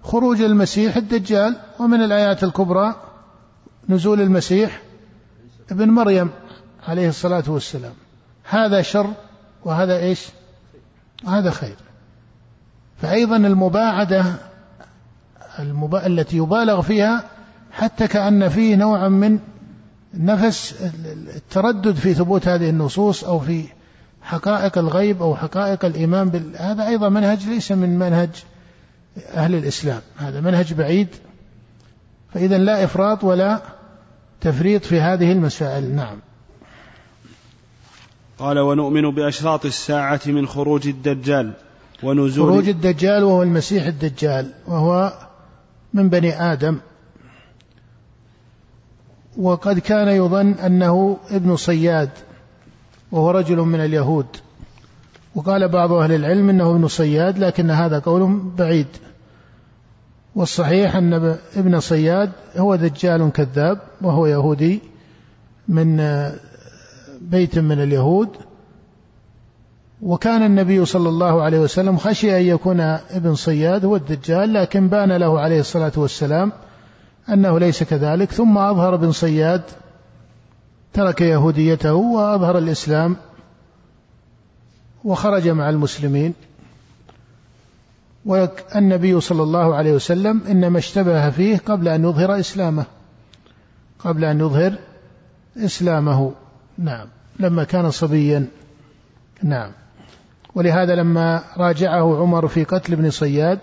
خروج 0.04 0.42
المسيح 0.42 0.96
الدجال 0.96 1.56
ومن 1.80 2.02
الآيات 2.02 2.44
الكبرى 2.44 2.96
نزول 3.90 4.22
المسيح 4.22 4.82
ابن 5.72 5.90
مريم 5.90 6.30
عليه 6.88 7.10
الصلاة 7.10 7.44
والسلام 7.48 7.94
هذا 8.44 8.82
شر 8.82 9.14
وهذا 9.66 9.98
إيش؟ 9.98 10.28
هذا 11.28 11.52
خير 11.52 11.76
فأيضا 13.02 13.38
المباعدة 13.38 14.26
المبا... 15.60 16.06
التي 16.06 16.38
يبالغ 16.38 16.82
فيها 16.82 17.24
حتى 17.72 18.08
كأن 18.08 18.50
فيه 18.50 18.76
نوعا 18.76 19.10
من 19.10 19.40
نفس 20.14 20.76
التردد 21.36 21.96
في 21.96 22.14
ثبوت 22.14 22.48
هذه 22.48 22.70
النصوص 22.70 23.24
أو 23.24 23.40
في 23.40 23.66
حقائق 24.22 24.78
الغيب 24.78 25.22
أو 25.22 25.36
حقائق 25.36 25.86
الإيمان 25.86 26.30
بال... 26.30 26.58
هذا 26.58 26.88
أيضا 26.88 27.10
منهج 27.10 27.50
ليس 27.50 27.72
من 27.72 28.00
منهج 28.00 28.30
أهل 29.34 29.56
الإسلام. 29.56 30.02
هذا 30.18 30.42
منهج 30.42 30.74
بعيد. 30.74 31.08
فإذا 32.34 32.58
لا 32.58 32.84
إفراط 32.84 33.24
ولا 33.24 33.62
تفريط 34.42 34.86
في 34.86 35.00
هذه 35.00 35.32
المسائل. 35.32 35.96
نعم. 35.96 36.20
قال 38.40 38.60
ونؤمن 38.60 39.16
بأشراط 39.16 39.66
الساعة 39.66 40.22
من 40.26 40.48
خروج 40.48 40.88
الدجال 40.88 41.54
ونزول 42.04 42.52
خروج 42.52 42.70
الدجال 42.70 43.24
وهو 43.24 43.44
المسيح 43.44 43.86
الدجال 43.86 44.54
وهو 44.68 45.14
من 45.94 46.10
بني 46.10 46.42
آدم. 46.54 46.78
وقد 49.38 49.80
كان 49.80 50.08
يظن 50.08 50.52
أنه 50.52 51.18
ابن 51.30 51.56
صياد 51.56 52.10
وهو 53.12 53.32
رجل 53.32 53.58
من 53.58 53.80
اليهود. 53.80 54.28
وقال 55.36 55.68
بعض 55.68 55.92
أهل 55.92 56.12
العلم 56.12 56.50
أنه 56.50 56.72
ابن 56.72 56.88
صياد 56.88 57.40
لكن 57.40 57.72
هذا 57.72 58.00
قول 58.00 58.40
بعيد. 58.58 58.88
والصحيح 60.40 60.96
أن 60.96 61.38
ابن 61.56 61.80
صياد 61.80 62.32
هو 62.58 62.76
دجال 62.76 63.32
كذاب 63.32 63.80
وهو 64.02 64.26
يهودي 64.26 64.80
من 65.68 65.98
بيت 67.22 67.60
من 67.60 67.84
اليهود. 67.84 68.30
وكان 70.02 70.44
النبي 70.44 70.86
صلى 70.86 71.10
الله 71.10 71.42
عليه 71.42 71.60
وسلم 71.60 71.98
خشي 71.98 72.38
أن 72.38 72.42
يكون 72.42 72.80
ابن 72.80 73.36
صياد 73.36 73.86
هو 73.86 73.96
الدجال 73.96 74.54
لكن 74.54 74.88
بان 74.88 75.12
له 75.12 75.40
عليه 75.40 75.60
الصلاة 75.60 75.92
والسلام 75.98 76.52
أنه 77.30 77.60
ليس 77.60 77.84
كذلك. 77.84 78.32
ثم 78.32 78.58
أظهر 78.58 78.96
ابن 78.96 79.12
صياد 79.12 79.62
ترك 80.94 81.22
يهوديته 81.22 81.94
وأظهر 81.94 82.58
الإسلام 82.58 83.16
وخرج 85.04 85.48
مع 85.48 85.70
المسلمين. 85.70 86.34
والنبي 88.30 89.22
صلى 89.22 89.44
الله 89.44 89.76
عليه 89.76 89.94
وسلم 89.94 90.42
إنما 90.50 90.80
اشتبه 90.80 91.30
فيه 91.30 91.58
قبل 91.66 91.88
أن 91.88 92.04
يظهر 92.04 92.40
إسلامه. 92.40 92.86
قبل 94.00 94.26
أن 94.26 94.40
يظهر 94.40 94.74
إسلامه. 95.58 96.32
نعم. 96.78 97.08
لما 97.40 97.64
كان 97.64 97.92
صبيا. 97.92 98.46
نعم. 99.44 99.72
ولهذا 100.56 100.96
لما 100.96 101.44
راجعه 101.58 102.22
عمر 102.22 102.48
في 102.48 102.64
قتل 102.64 102.94
ابن 102.94 103.10
صياد 103.10 103.60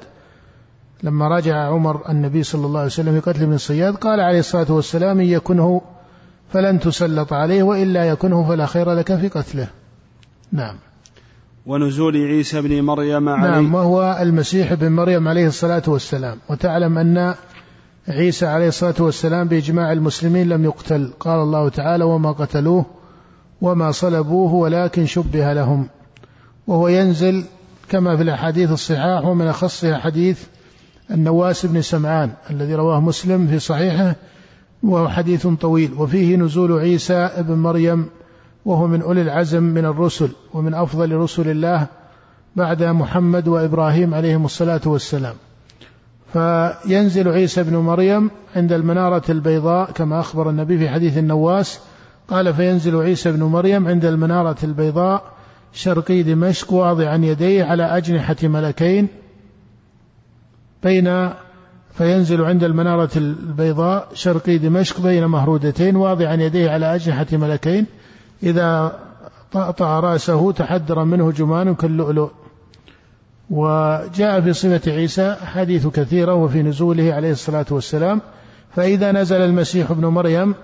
لما 1.02 1.28
راجع 1.28 1.56
عمر 1.56 2.10
النبي 2.10 2.42
صلى 2.42 2.66
الله 2.66 2.80
عليه 2.80 2.90
وسلم 2.90 3.20
في 3.20 3.30
قتل 3.30 3.42
ابن 3.42 3.58
صياد 3.58 3.94
قال 3.94 4.20
عليه 4.20 4.38
الصلاة 4.38 4.72
والسلام 4.72 5.20
إن 5.20 5.26
يكنه 5.26 5.82
فلن 6.52 6.80
تسلط 6.80 7.32
عليه 7.32 7.62
وإلا 7.62 8.04
يكنه 8.04 8.48
فلا 8.48 8.66
خير 8.66 8.92
لك 8.92 9.16
في 9.16 9.28
قتله. 9.28 9.68
نعم. 10.52 10.76
ونزول 11.66 12.16
عيسى 12.16 12.60
بن 12.60 12.82
مريم 12.82 13.28
عليه 13.28 13.50
نعم 13.50 13.74
وهو 13.74 14.18
المسيح 14.22 14.74
بن 14.74 14.92
مريم 14.92 15.28
عليه 15.28 15.46
الصلاة 15.46 15.82
والسلام. 15.86 16.38
وتعلم 16.48 16.98
أن 16.98 17.34
عيسى 18.08 18.46
عليه 18.46 18.68
الصلاة 18.68 18.94
والسلام 18.98 19.48
بإجماع 19.48 19.92
المسلمين 19.92 20.48
لم 20.48 20.64
يقتل. 20.64 21.12
قال 21.20 21.40
الله 21.40 21.68
تعالى 21.68 22.04
وما 22.04 22.32
قتلوه 22.32 22.86
وما 23.60 23.90
صلبوه 23.90 24.54
ولكن 24.54 25.06
شبه 25.06 25.52
لهم 25.52 25.88
وهو 26.66 26.88
ينزل 26.88 27.44
كما 27.88 28.16
في 28.16 28.22
الأحاديث 28.22 28.72
الصحاح 28.72 29.24
ومن 29.24 29.46
أخصها 29.46 29.98
حديث 29.98 30.42
النواس 31.10 31.66
بن 31.66 31.82
سمعان 31.82 32.30
الذي 32.50 32.74
رواه 32.74 33.00
مسلم 33.00 33.46
في 33.46 33.58
صحيحه 33.58 34.14
وهو 34.82 35.08
حديث 35.08 35.46
طويل. 35.46 35.92
وفيه 35.98 36.36
نزول 36.36 36.78
عيسى 36.78 37.30
بن 37.38 37.54
مريم 37.54 38.06
وهو 38.66 38.86
من 38.86 39.02
أولي 39.02 39.22
العزم 39.22 39.62
من 39.62 39.84
الرسل 39.84 40.30
ومن 40.54 40.74
أفضل 40.74 41.12
رسل 41.12 41.50
الله 41.50 41.86
بعد 42.56 42.82
محمد 42.82 43.48
وإبراهيم 43.48 44.14
عليهم 44.14 44.44
الصلاة 44.44 44.80
والسلام. 44.86 45.34
فينزل 46.32 47.28
عيسى 47.28 47.62
بن 47.62 47.76
مريم 47.76 48.30
عند 48.56 48.72
المنارة 48.72 49.22
البيضاء 49.28 49.90
كما 49.90 50.20
أخبر 50.20 50.50
النبي 50.50 50.78
في 50.78 50.88
حديث 50.88 51.18
النواس. 51.18 51.80
قال 52.28 52.54
فينزل 52.54 52.96
عيسى 52.96 53.32
بن 53.32 53.42
مريم 53.42 53.88
عند 53.88 54.04
المنارة 54.04 54.56
البيضاء 54.64 55.22
شرقي 55.72 56.22
دمشق 56.22 56.72
واضعا 56.72 57.16
يديه 57.16 57.64
على 57.64 57.82
أجنحة 57.82 58.36
ملكين 58.42 59.08
بين 60.82 61.30
فينزل 61.94 62.42
عند 62.42 62.64
المنارة 62.64 63.10
البيضاء 63.16 64.08
شرقي 64.14 64.58
دمشق 64.58 65.00
بين 65.00 65.26
مهرودتين 65.26 65.96
واضعا 65.96 66.34
يديه 66.34 66.70
على 66.70 66.94
أجنحة 66.94 67.26
ملكين 67.32 67.86
إذا 68.42 68.98
طأطأ 69.52 70.00
رأسه 70.00 70.52
تحدر 70.52 71.04
منه 71.04 71.32
جمان 71.32 71.74
كاللؤلؤ. 71.74 72.30
وجاء 73.50 74.40
في 74.40 74.52
صفة 74.52 74.92
عيسى 74.92 75.36
حديث 75.44 75.86
كثيرة 75.86 76.34
وفي 76.34 76.62
نزوله 76.62 77.14
عليه 77.14 77.30
الصلاة 77.30 77.66
والسلام 77.70 78.20
فإذا 78.76 79.12
نزل 79.12 79.36
المسيح 79.36 79.90
ابن 79.90 80.06
مريم 80.06 80.54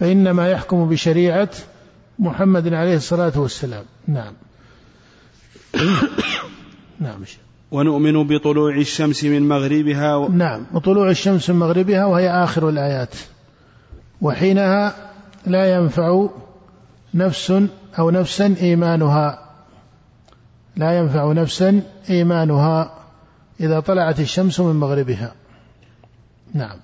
فإنما 0.00 0.48
يحكم 0.48 0.88
بشريعة 0.88 1.48
محمد 2.18 2.74
عليه 2.74 2.96
الصلاة 2.96 3.32
والسلام. 3.36 3.84
نعم. 4.08 4.32
نعم 7.00 7.20
ونؤمن 7.70 8.26
بطلوع 8.26 8.76
الشمس 8.76 9.24
من 9.24 9.48
مغربها 9.48 10.16
و... 10.16 10.28
نعم 10.28 10.66
وطلوع 10.72 11.10
الشمس 11.10 11.50
من 11.50 11.56
مغربها 11.56 12.04
وهي 12.04 12.30
آخر 12.30 12.68
الآيات. 12.68 13.14
وحينها 14.20 14.94
لا 15.46 15.74
ينفع 15.74 16.28
نفس 17.14 17.52
أو 17.98 18.10
نفسا 18.10 18.54
إيمانها. 18.60 19.38
لا 20.76 20.98
ينفع 20.98 21.32
نفسا 21.32 21.82
إيمانها 22.10 22.94
إذا 23.60 23.80
طلعت 23.80 24.20
الشمس 24.20 24.60
من 24.60 24.76
مغربها. 24.76 25.32
نعم. 26.54 26.76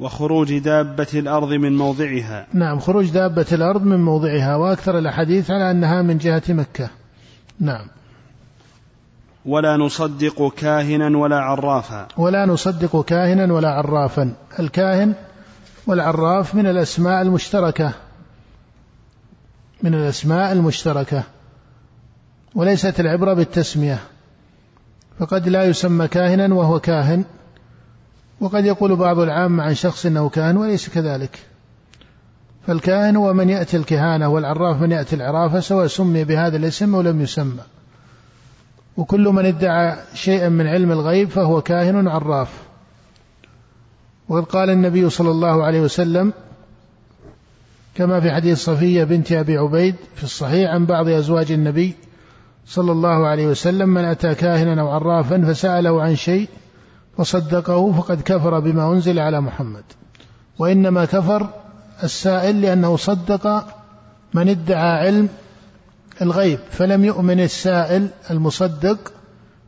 وخروج 0.00 0.58
دابة 0.58 1.06
الأرض 1.14 1.52
من 1.52 1.76
موضعها. 1.76 2.46
نعم 2.52 2.78
خروج 2.78 3.10
دابة 3.10 3.46
الأرض 3.52 3.82
من 3.82 4.00
موضعها. 4.04 4.56
وأكثر 4.56 4.98
الأحاديث 4.98 5.50
على 5.50 5.70
أنها 5.70 6.02
من 6.02 6.18
جهة 6.18 6.42
مكة. 6.48 6.88
نعم. 7.60 7.86
ولا 9.46 9.76
نصدق 9.76 10.52
كاهنا 10.56 11.18
ولا 11.18 11.36
عرافا. 11.36 12.08
ولا 12.16 12.46
نصدق 12.46 13.04
كاهنا 13.04 13.54
ولا 13.54 13.68
عرافا. 13.68 14.32
الكاهن 14.58 15.14
والعراف 15.86 16.54
من 16.54 16.66
الأسماء 16.66 17.22
المشتركة. 17.22 17.92
من 19.84 19.94
الأسماء 19.94 20.52
المشتركة 20.52 21.22
وليست 22.54 23.00
العبرة 23.00 23.34
بالتسمية 23.34 23.98
فقد 25.18 25.48
لا 25.48 25.64
يسمى 25.64 26.08
كاهنا 26.08 26.54
وهو 26.54 26.80
كاهن 26.80 27.24
وقد 28.40 28.64
يقول 28.64 28.96
بعض 28.96 29.18
العامة 29.18 29.62
عن 29.62 29.74
شخص 29.74 30.06
أنه 30.06 30.28
كاهن 30.28 30.56
وليس 30.56 30.88
كذلك. 30.88 31.38
فالكاهن 32.66 33.16
هو 33.16 33.32
من 33.32 33.48
يأتي 33.48 33.76
الكهانة 33.76 34.28
والعراف 34.28 34.80
من 34.80 34.92
يأتي 34.92 35.16
العرافة 35.16 35.60
سواء 35.60 35.86
سمي 35.86 36.24
بهذا 36.24 36.56
الاسم 36.56 36.94
أو 36.94 37.00
لم 37.00 37.20
يسمى. 37.20 37.62
وكل 38.96 39.28
من 39.28 39.46
ادعى 39.46 39.96
شيئا 40.14 40.48
من 40.48 40.66
علم 40.66 40.92
الغيب 40.92 41.28
فهو 41.28 41.62
كاهن 41.62 42.08
عراف. 42.08 42.48
وقد 44.28 44.44
قال 44.44 44.70
النبي 44.70 45.10
صلى 45.10 45.30
الله 45.30 45.64
عليه 45.64 45.80
وسلم 45.80 46.32
كما 47.94 48.20
في 48.20 48.32
حديث 48.32 48.64
صفية 48.64 49.04
بنت 49.04 49.32
أبي 49.32 49.56
عبيد 49.56 49.94
في 50.14 50.24
الصحيح 50.24 50.70
عن 50.70 50.86
بعض 50.86 51.08
أزواج 51.08 51.52
النبي 51.52 51.94
صلى 52.66 52.92
الله 52.92 53.26
عليه 53.26 53.46
وسلم 53.46 53.88
من 53.88 54.04
أتى 54.04 54.34
كاهنا 54.34 54.80
أو 54.80 54.88
عرافا 54.88 55.44
فسأله 55.52 56.02
عن 56.02 56.16
شيء 56.16 56.48
فصدقه 57.18 57.92
فقد 57.92 58.20
كفر 58.20 58.60
بما 58.60 58.92
أنزل 58.92 59.18
على 59.18 59.40
محمد. 59.40 59.84
وإنما 60.58 61.04
كفر 61.04 61.48
السائل 62.02 62.60
لأنه 62.60 62.96
صدق 62.96 63.66
من 64.34 64.48
ادعى 64.48 65.06
علم 65.06 65.28
الغيب 66.22 66.58
فلم 66.70 67.04
يؤمن 67.04 67.40
السائل 67.40 68.08
المصدق 68.30 69.12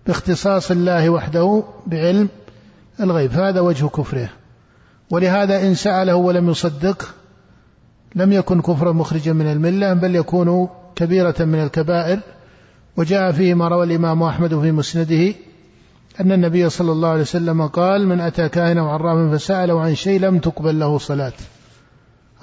باختصاص 0.07 0.71
الله 0.71 1.11
وحده 1.11 1.63
بعلم 1.87 2.29
الغيب. 3.01 3.33
هذا 3.33 3.61
وجه 3.61 3.87
كفره. 3.87 4.29
ولهذا 5.11 5.63
إن 5.63 5.75
سأله 5.75 6.15
ولم 6.15 6.51
يصدق 6.51 7.15
لم 8.17 8.33
يكن 8.33 8.61
كفرا 8.61 8.93
مخرجا 8.93 9.33
من 9.33 9.47
الملة 9.47 9.93
بل 9.93 10.17
يكون 10.17 10.69
كبيرة 10.97 11.35
من 11.41 11.63
الكبائر. 11.63 12.21
وجاء 12.97 13.33
فيه 13.33 13.55
ما 13.55 13.69
روى 13.69 13.85
الإمام 13.87 14.23
أحمد 14.23 14.61
في 14.61 14.73
مسنده 14.73 15.35
أن 16.21 16.33
النبي 16.33 16.69
صلى 16.71 16.93
الله 16.93 17.09
عليه 17.09 17.21
وسلم 17.21 17.67
قال 17.67 18.07
من 18.07 18.21
أتى 18.21 18.49
كاهنا 18.49 18.83
وعرافا 18.83 19.37
فسأله 19.37 19.81
عن 19.81 19.95
شيء 19.95 20.21
لم 20.21 20.39
تقبل 20.39 20.79
له 20.79 20.99
صلاة 20.99 21.33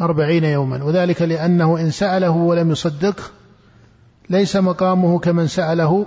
أربعين 0.02 0.44
يوما. 0.44 0.84
وذلك 0.84 1.22
لأنه 1.22 1.80
إن 1.80 1.92
سأله 1.92 2.30
ولم 2.30 2.72
يصدقه 2.72 3.24
ليس 4.30 4.56
مقامه 4.56 5.20
كمن 5.20 5.48
سأله 5.48 6.06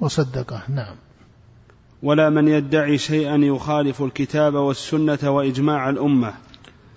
وصدقه. 0.00 0.62
نعم. 0.68 0.94
ولا 2.02 2.30
من 2.30 2.48
يدعي 2.48 2.98
شيئا 2.98 3.36
يخالف 3.36 4.02
الكتاب 4.02 4.54
والسنة 4.54 5.30
وإجماع 5.30 5.90
الأمة. 5.90 6.32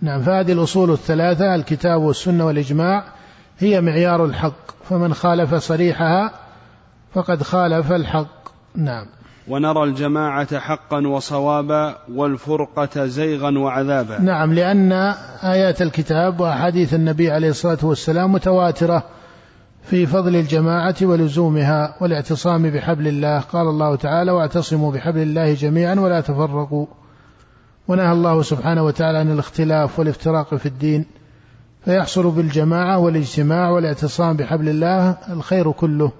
نعم 0.02 0.22
فهذه 0.22 0.52
الأصول 0.52 0.92
الثلاثة 0.92 1.56
الكتاب 1.56 2.02
والسنة 2.02 2.46
والإجماع 2.46 3.04
هي 3.60 3.82
معيار 3.82 4.26
الحق. 4.26 4.70
فمن 4.90 5.14
خالف 5.14 5.56
صريحها 5.56 6.32
فقد 7.14 7.44
خالف 7.44 7.92
الحق. 7.92 8.50
نعم. 8.76 9.06
ونرى 9.48 9.84
الجماعة 9.84 10.60
حقا 10.60 11.08
وصوابا 11.08 11.96
والفرقة 12.14 13.06
زيغا 13.06 13.60
وعذابا. 13.60 14.20
نعم 14.20 14.54
لأن 14.54 14.92
آيات 15.44 15.82
الكتاب 15.82 16.40
وأحاديث 16.40 16.94
النبي 16.94 17.32
عليه 17.32 17.50
الصلاة 17.50 17.78
والسلام 17.84 18.32
متواترة 18.32 19.04
في 19.84 20.06
فضل 20.06 20.36
الجماعة 20.36 20.96
ولزومها 21.02 21.96
والاعتصام 22.02 22.70
بحبل 22.70 23.08
الله. 23.08 23.40
قال 23.40 23.68
الله 23.68 23.96
تعالى 23.96 24.32
واعتصموا 24.32 24.92
بحبل 24.92 25.22
الله 25.22 25.54
جميعا 25.54 25.96
ولا 25.96 26.22
تفرقوا. 26.22 26.86
ونهى 27.90 28.12
الله 28.12 28.42
سبحانه 28.42 28.84
وتعالى 28.84 29.18
عن 29.18 29.32
الاختلاف 29.32 30.00
والافتراق 30.00 30.56
في 30.56 30.66
الدين 30.66 31.06
فيحصل 31.86 32.32
بالجماعة 32.32 32.98
والاجتماع 32.98 33.70
والاعتصام 33.70 34.38
بحبل 34.38 34.70
الله 34.70 35.18
الخير 35.30 35.72
كله 35.72 36.12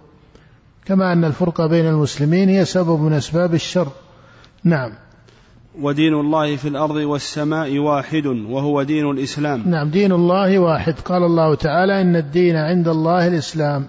كما 0.86 1.14
أن 1.14 1.26
الفرقة 1.26 1.68
بين 1.68 1.88
المسلمين 1.88 2.50
هي 2.50 2.66
سبب 2.66 3.00
من 3.00 3.14
أسباب 3.14 3.54
الشر. 3.54 3.88
نعم. 4.64 4.92
ودين 5.82 6.14
الله 6.14 6.56
في 6.56 6.68
الأرض 6.68 6.96
والسماء 6.96 7.78
واحد 7.78 8.26
وهو 8.26 8.84
دين 8.84 9.12
الإسلام. 9.12 9.64
نعم 9.66 9.90
دين 9.90 10.12
الله 10.12 10.60
واحد. 10.60 10.96
قال 11.06 11.24
الله 11.24 11.56
تعالى 11.56 12.02
إن 12.02 12.16
الدين 12.16 12.56
عند 12.56 12.88
الله 12.88 13.28
الإسلام. 13.28 13.86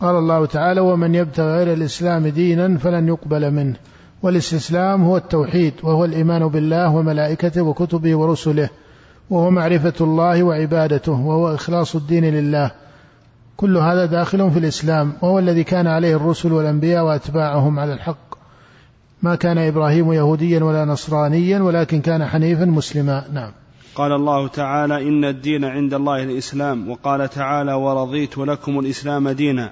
قال 0.00 0.16
الله 0.16 0.46
تعالى 0.46 0.80
ومن 0.80 1.14
يبتغي 1.14 1.56
غير 1.56 1.72
الإسلام 1.72 2.26
دينا 2.26 2.78
فلن 2.78 3.08
يقبل 3.08 3.50
منه. 3.50 3.76
والاستسلام 4.22 5.04
هو 5.04 5.16
التوحيد 5.16 5.74
وهو 5.82 6.04
الإيمان 6.04 6.48
بالله 6.48 6.94
وملائكته 6.94 7.62
وكتبه 7.62 8.16
ورسله 8.16 8.68
وهو 9.30 9.50
معرفة 9.50 9.94
الله 10.00 10.42
وعبادته 10.42 11.12
وهو 11.12 11.54
إخلاص 11.54 11.96
الدين 11.96 12.24
لله. 12.24 12.70
كل 13.56 13.76
هذا 13.76 14.06
داخل 14.06 14.50
في 14.50 14.58
الإسلام 14.58 15.12
وهو 15.22 15.38
الذي 15.38 15.64
كان 15.64 15.86
عليه 15.86 16.16
الرسل 16.16 16.52
والأنبياء 16.52 17.04
وأتباعهم 17.04 17.78
على 17.78 17.92
الحق. 17.92 18.34
ما 19.22 19.34
كان 19.34 19.58
إبراهيم 19.58 20.12
يهوديا 20.12 20.64
ولا 20.64 20.84
نصرانيا 20.84 21.60
ولكن 21.60 22.00
كان 22.00 22.26
حنيفا 22.26 22.64
مسلما. 22.64 23.24
نعم. 23.32 23.50
قال 23.94 24.12
الله 24.12 24.48
تعالى 24.48 25.08
إن 25.08 25.24
الدين 25.24 25.64
عند 25.64 25.94
الله 25.94 26.22
الإسلام. 26.22 26.90
وقال 26.90 27.28
تعالى 27.28 27.72
ورضيت 27.72 28.38
لكم 28.38 28.78
الإسلام 28.78 29.28
دينا. 29.28 29.70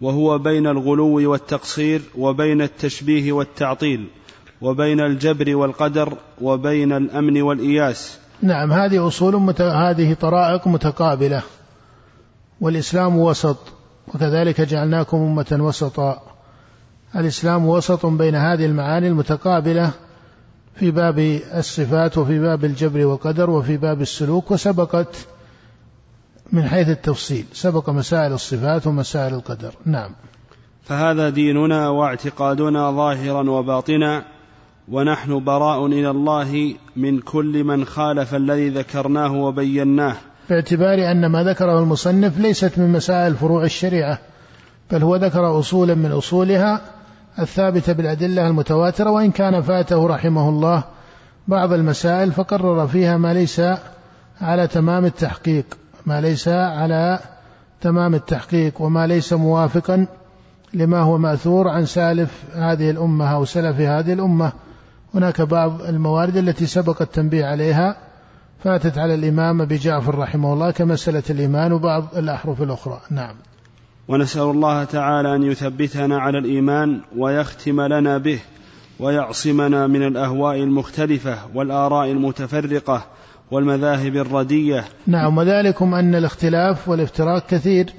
وهو 0.00 0.38
بين 0.38 0.66
الغلو 0.66 1.30
والتقصير 1.30 2.02
وبين 2.18 2.62
التشبيه 2.62 3.32
والتعطيل 3.32 4.08
وبين 4.60 5.00
الجبر 5.00 5.56
والقدر 5.56 6.16
وبين 6.40 6.92
الأمن 6.92 7.42
والإياس. 7.42 8.18
نعم 8.42 8.72
هذه 8.72 9.06
أصول 9.08 9.36
مت... 9.36 9.60
هذه 9.60 10.14
طرائق 10.14 10.66
متقابلة. 10.68 11.42
والإسلام 12.60 13.18
وسط 13.18 13.56
وكذلك 14.14 14.60
جعلناكم 14.60 15.16
أمة 15.16 15.58
وسطا. 15.60 16.22
الإسلام 17.16 17.66
وسط 17.66 18.06
بين 18.06 18.34
هذه 18.34 18.66
المعاني 18.66 19.08
المتقابلة 19.08 19.90
في 20.74 20.90
باب 20.90 21.18
الصفات 21.54 22.18
وفي 22.18 22.38
باب 22.38 22.64
الجبر 22.64 23.06
والقدر 23.06 23.50
وفي 23.50 23.76
باب 23.76 24.00
السلوك 24.00 24.50
وسبقت 24.50 25.26
من 26.52 26.62
حيث 26.62 26.88
التفصيل. 26.88 27.44
سبق 27.52 27.90
مسائل 27.90 28.32
الصفات 28.32 28.86
ومسائل 28.86 29.34
القدر. 29.34 29.74
نعم. 29.86 30.10
فهذا 30.82 31.28
ديننا 31.28 31.88
واعتقادنا 31.88 32.90
ظاهرا 32.90 33.50
وباطنا 33.50 34.24
ونحن 34.88 35.44
براء 35.44 35.86
إلى 35.86 36.10
الله 36.10 36.74
من 36.96 37.20
كل 37.20 37.64
من 37.64 37.84
خالف 37.84 38.34
الذي 38.34 38.68
ذكرناه 38.68 39.32
وبيناه. 39.32 40.16
باعتبار 40.50 41.10
أن 41.10 41.26
ما 41.26 41.44
ذكره 41.44 41.78
المصنف 41.78 42.38
ليست 42.38 42.78
من 42.78 42.92
مسائل 42.92 43.34
فروع 43.34 43.64
الشريعة 43.64 44.18
بل 44.90 45.02
هو 45.02 45.16
ذكر 45.16 45.58
أصولا 45.58 45.94
من 45.94 46.12
أصولها 46.12 46.80
الثابتة 47.38 47.92
بالأدلة 47.92 48.46
المتواترة 48.46 49.10
وإن 49.10 49.30
كان 49.30 49.62
فاته 49.62 50.06
رحمه 50.06 50.48
الله 50.48 50.84
بعض 51.48 51.72
المسائل 51.72 52.32
فقرر 52.32 52.86
فيها 52.86 53.16
ما 53.16 53.34
ليس 53.34 53.62
على 54.40 54.66
تمام 54.66 55.04
التحقيق. 55.04 55.64
ما 56.08 56.20
ليس 56.20 56.48
على 56.48 57.18
تمام 57.80 58.14
التحقيق 58.14 58.80
وما 58.80 59.06
ليس 59.06 59.32
موافقا 59.32 60.06
لما 60.74 61.00
هو 61.00 61.18
مأثور 61.18 61.68
عن 61.68 61.86
سالف 61.86 62.44
هذه 62.54 62.90
الأمة 62.90 63.34
أو 63.34 63.44
سلف 63.44 63.80
هذه 63.80 64.12
الأمة. 64.12 64.52
هناك 65.14 65.40
بعض 65.40 65.82
الموارد 65.82 66.36
التي 66.36 66.66
سبق 66.66 67.02
التنبيه 67.02 67.44
عليها 67.44 67.96
فاتت 68.64 68.98
على 68.98 69.14
الإمام 69.14 69.62
أبي 69.62 69.76
جعفر 69.76 70.18
رحمه 70.18 70.52
الله 70.52 70.70
كمسألة 70.70 71.22
الإيمان 71.30 71.72
وبعض 71.72 72.04
الأحرف 72.16 72.62
الأخرى. 72.62 73.00
نعم. 73.10 73.34
ونسأل 74.08 74.42
الله 74.42 74.84
تعالى 74.84 75.34
أن 75.34 75.42
يثبتنا 75.42 76.18
على 76.18 76.38
الإيمان 76.38 77.00
ويختم 77.16 77.80
لنا 77.80 78.18
به 78.18 78.40
ويعصمنا 79.00 79.86
من 79.86 80.06
الأهواء 80.06 80.56
المختلفة 80.56 81.38
والآراء 81.54 82.10
المتفرقة 82.10 83.04
والمذاهب 83.50 84.16
الردية. 84.16 84.84
نعم 85.06 85.38
وذلكم 85.38 85.94
أن 85.94 86.14
الاختلاف 86.14 86.88
والافتراق 86.88 87.46
كثير 87.46 87.92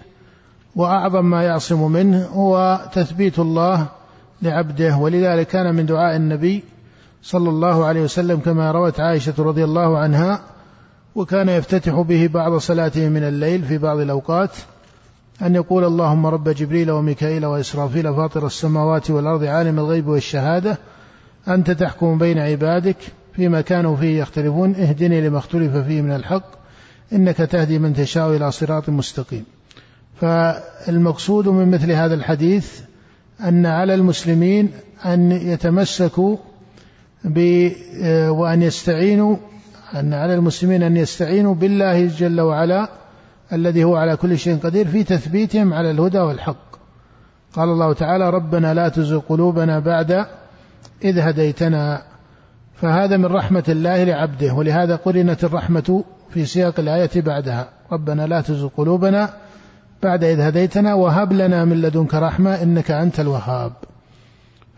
وأعظم 0.76 1.26
ما 1.26 1.44
يعصم 1.44 1.92
منه 1.92 2.26
هو 2.26 2.80
تثبيت 2.94 3.40
الله 3.40 3.88
لعبده. 4.42 4.98
ولذلك 4.98 5.48
كان 5.48 5.76
من 5.76 5.86
دعاء 5.86 6.16
النبي 6.16 6.64
صلى 7.24 7.50
الله 7.50 7.86
عليه 7.86 8.02
وسلم 8.02 8.40
كما 8.40 8.72
روت 8.72 9.00
عائشة 9.00 9.34
رضي 9.40 9.64
الله 9.64 9.98
عنها 9.98 10.42
وكان 11.16 11.50
يفتتح 11.50 12.02
به 12.02 12.30
بعض 12.34 12.58
صلاته 12.58 13.10
من 13.10 13.24
الليل 13.24 13.64
في 13.64 13.78
بعض 13.78 14.00
الأوقات 14.00 14.52
أن 15.42 15.56
يقول 15.56 15.84
اللهم 15.84 16.26
رب 16.26 16.50
جبريل 16.50 16.92
وميكائيل 16.92 17.46
وإسرافيل 17.46 18.16
فاطر 18.16 18.46
السماوات 18.46 19.12
والأرض 19.12 19.44
عالم 19.44 19.80
الغيب 19.80 20.08
والشهادة 20.08 20.78
أنت 21.48 21.72
تحكم 21.72 22.18
بين 22.18 22.40
عبادك 22.40 22.98
فيما 23.40 23.62
كانوا 23.62 23.96
فيه 23.96 24.20
يختلفون 24.20 24.76
اهدني 24.76 25.22
لما 25.22 25.38
اختلف 25.38 25.78
فيه 25.78 26.02
من 26.02 26.12
الحق 26.12 26.44
إنك 27.14 27.38
تهدي 27.38 27.80
من 27.80 27.94
تشاء 27.94 28.36
إلى 28.36 28.52
صراط 28.52 28.90
مستقيم. 28.90 29.46
فالمقصود 30.22 31.48
من 31.48 31.72
مثل 31.72 31.92
هذا 31.92 32.14
الحديث 32.14 32.82
أن 33.42 33.66
على 33.66 33.94
المسلمين 33.94 34.72
أن 35.06 35.32
يتمسكوا 35.32 36.38
وأن 38.30 38.62
يستعينوا 38.62 39.38
أن 39.96 40.14
على 40.14 40.34
المسلمين 40.34 40.84
أن 40.84 40.98
يستعينوا 40.98 41.56
بالله 41.56 42.08
جل 42.08 42.42
وعلا 42.42 42.90
الذي 43.54 43.84
هو 43.84 43.96
على 43.96 44.16
كل 44.16 44.38
شيء 44.38 44.58
قدير 44.58 44.88
في 44.88 45.04
تثبيتهم 45.04 45.74
على 45.74 45.92
الهدى 45.92 46.20
والحق. 46.20 46.70
قال 47.54 47.70
الله 47.70 47.94
تعالى 47.94 48.30
ربنا 48.30 48.74
لا 48.74 48.90
تزغ 48.90 49.20
قلوبنا 49.20 49.80
بعد 49.80 50.26
إذ 51.04 51.20
هديتنا 51.20 52.10
فهذا 52.82 53.18
من 53.18 53.26
رحمة 53.26 53.64
الله 53.70 54.04
لعبده 54.04 54.54
ولهذا 54.54 54.96
قرنت 54.96 55.44
الرحمة 55.44 56.04
في 56.30 56.46
سياق 56.46 56.80
الآية 56.80 57.10
بعدها. 57.16 57.70
ربنا 57.92 58.28
لا 58.28 58.42
تزغ 58.42 58.68
قلوبنا 58.78 59.30
بعد 60.04 60.24
إذ 60.24 60.40
هديتنا 60.40 60.94
وهب 60.94 61.34
لنا 61.34 61.66
من 61.66 61.82
لدنك 61.82 62.14
رحمة 62.14 62.64
إنك 62.64 62.92
أنت 62.92 63.20
الوهاب. 63.20 63.72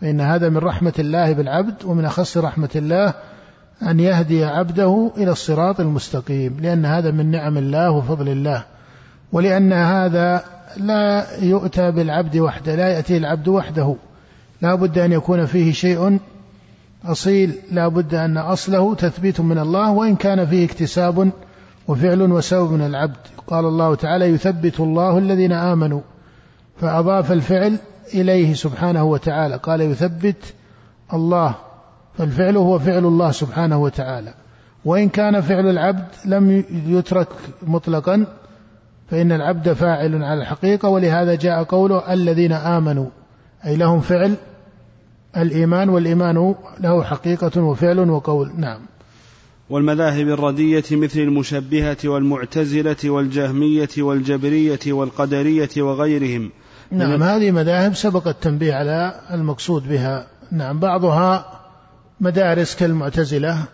فإن 0.00 0.20
هذا 0.20 0.48
من 0.48 0.56
رحمة 0.56 0.92
الله 0.98 1.32
بالعبد 1.32 1.84
ومن 1.84 2.04
أخص 2.04 2.36
رحمة 2.36 2.70
الله 2.76 3.14
أن 3.82 4.00
يهدي 4.00 4.44
عبده 4.44 5.10
إلى 5.16 5.30
الصراط 5.30 5.80
المستقيم 5.80 6.56
لأن 6.60 6.86
هذا 6.86 7.10
من 7.10 7.30
نعم 7.30 7.58
الله 7.58 7.90
وفضل 7.90 8.28
الله. 8.28 8.64
ولأن 9.32 9.72
هذا 9.72 10.44
لا 10.76 11.26
يؤتى 11.40 11.90
بالعبد 11.90 12.36
وحده 12.36 12.74
لا 12.74 12.88
يأتي 12.88 13.16
العبد 13.16 13.48
وحده. 13.48 13.96
لا 14.62 14.74
بد 14.74 14.98
أن 14.98 15.12
يكون 15.12 15.46
فيه 15.46 15.72
شيء 15.72 16.18
أصيل 17.04 17.54
لا 17.72 17.88
بد 17.88 18.14
أن 18.14 18.38
أصله 18.38 18.94
تثبيت 18.94 19.40
من 19.40 19.58
الله 19.58 19.90
وإن 19.90 20.16
كان 20.16 20.46
فيه 20.46 20.64
اكتساب 20.64 21.30
وفعل 21.88 22.22
وسبب 22.32 22.72
من 22.72 22.86
العبد. 22.86 23.16
قال 23.46 23.64
الله 23.64 23.94
تعالى 23.94 24.24
يثبت 24.24 24.80
الله 24.80 25.18
الذين 25.18 25.52
آمنوا. 25.52 26.00
فأضاف 26.80 27.32
الفعل 27.32 27.76
إليه 28.14 28.54
سبحانه 28.54 29.04
وتعالى. 29.04 29.56
قال 29.56 29.80
يثبت 29.80 30.54
الله. 31.12 31.54
فالفعل 32.18 32.56
هو 32.56 32.78
فعل 32.78 33.04
الله 33.04 33.30
سبحانه 33.30 33.78
وتعالى. 33.82 34.34
وإن 34.84 35.08
كان 35.08 35.40
فعل 35.40 35.70
العبد 35.70 36.06
لم 36.24 36.64
يترك 36.86 37.28
مطلقا 37.62 38.26
فإن 39.10 39.32
العبد 39.32 39.72
فاعل 39.72 40.22
على 40.22 40.40
الحقيقة. 40.40 40.88
ولهذا 40.88 41.34
جاء 41.34 41.62
قوله 41.62 42.12
الذين 42.12 42.52
آمنوا. 42.52 43.06
أي 43.66 43.76
لهم 43.76 44.00
فعل 44.00 44.34
الإيمان 45.36 45.88
والإيمان 45.88 46.54
له 46.80 47.04
حقيقة 47.04 47.62
وفعل 47.62 48.10
وقول 48.10 48.52
نعم. 48.56 48.80
والمذاهب 49.70 50.28
الردية 50.28 50.84
مثل 50.90 51.20
المشبهة 51.20 51.96
والمعتزلة 52.04 52.96
والجهمية 53.04 53.88
والجبرية 53.98 54.78
والقدرية 54.86 55.70
وغيرهم. 55.78 56.50
نعم 56.90 57.22
هذه 57.22 57.50
مذاهب 57.50 57.94
سبق 57.94 58.28
التنبيه 58.28 58.74
على 58.74 59.20
المقصود 59.30 59.88
بها. 59.88 60.26
نعم 60.50 60.78
بعضها 60.78 61.60
مدارس 62.20 62.76
كالمعتزلة 62.76 63.64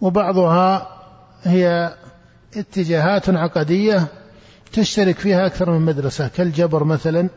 وبعضها 0.00 0.88
هي 1.42 1.94
اتجاهات 2.56 3.30
عقدية 3.30 4.06
تشترك 4.72 5.18
فيها 5.18 5.46
أكثر 5.46 5.70
من 5.70 5.80
مدرسة 5.80 6.28
كالجبر 6.28 6.84
مثلا 6.84 7.28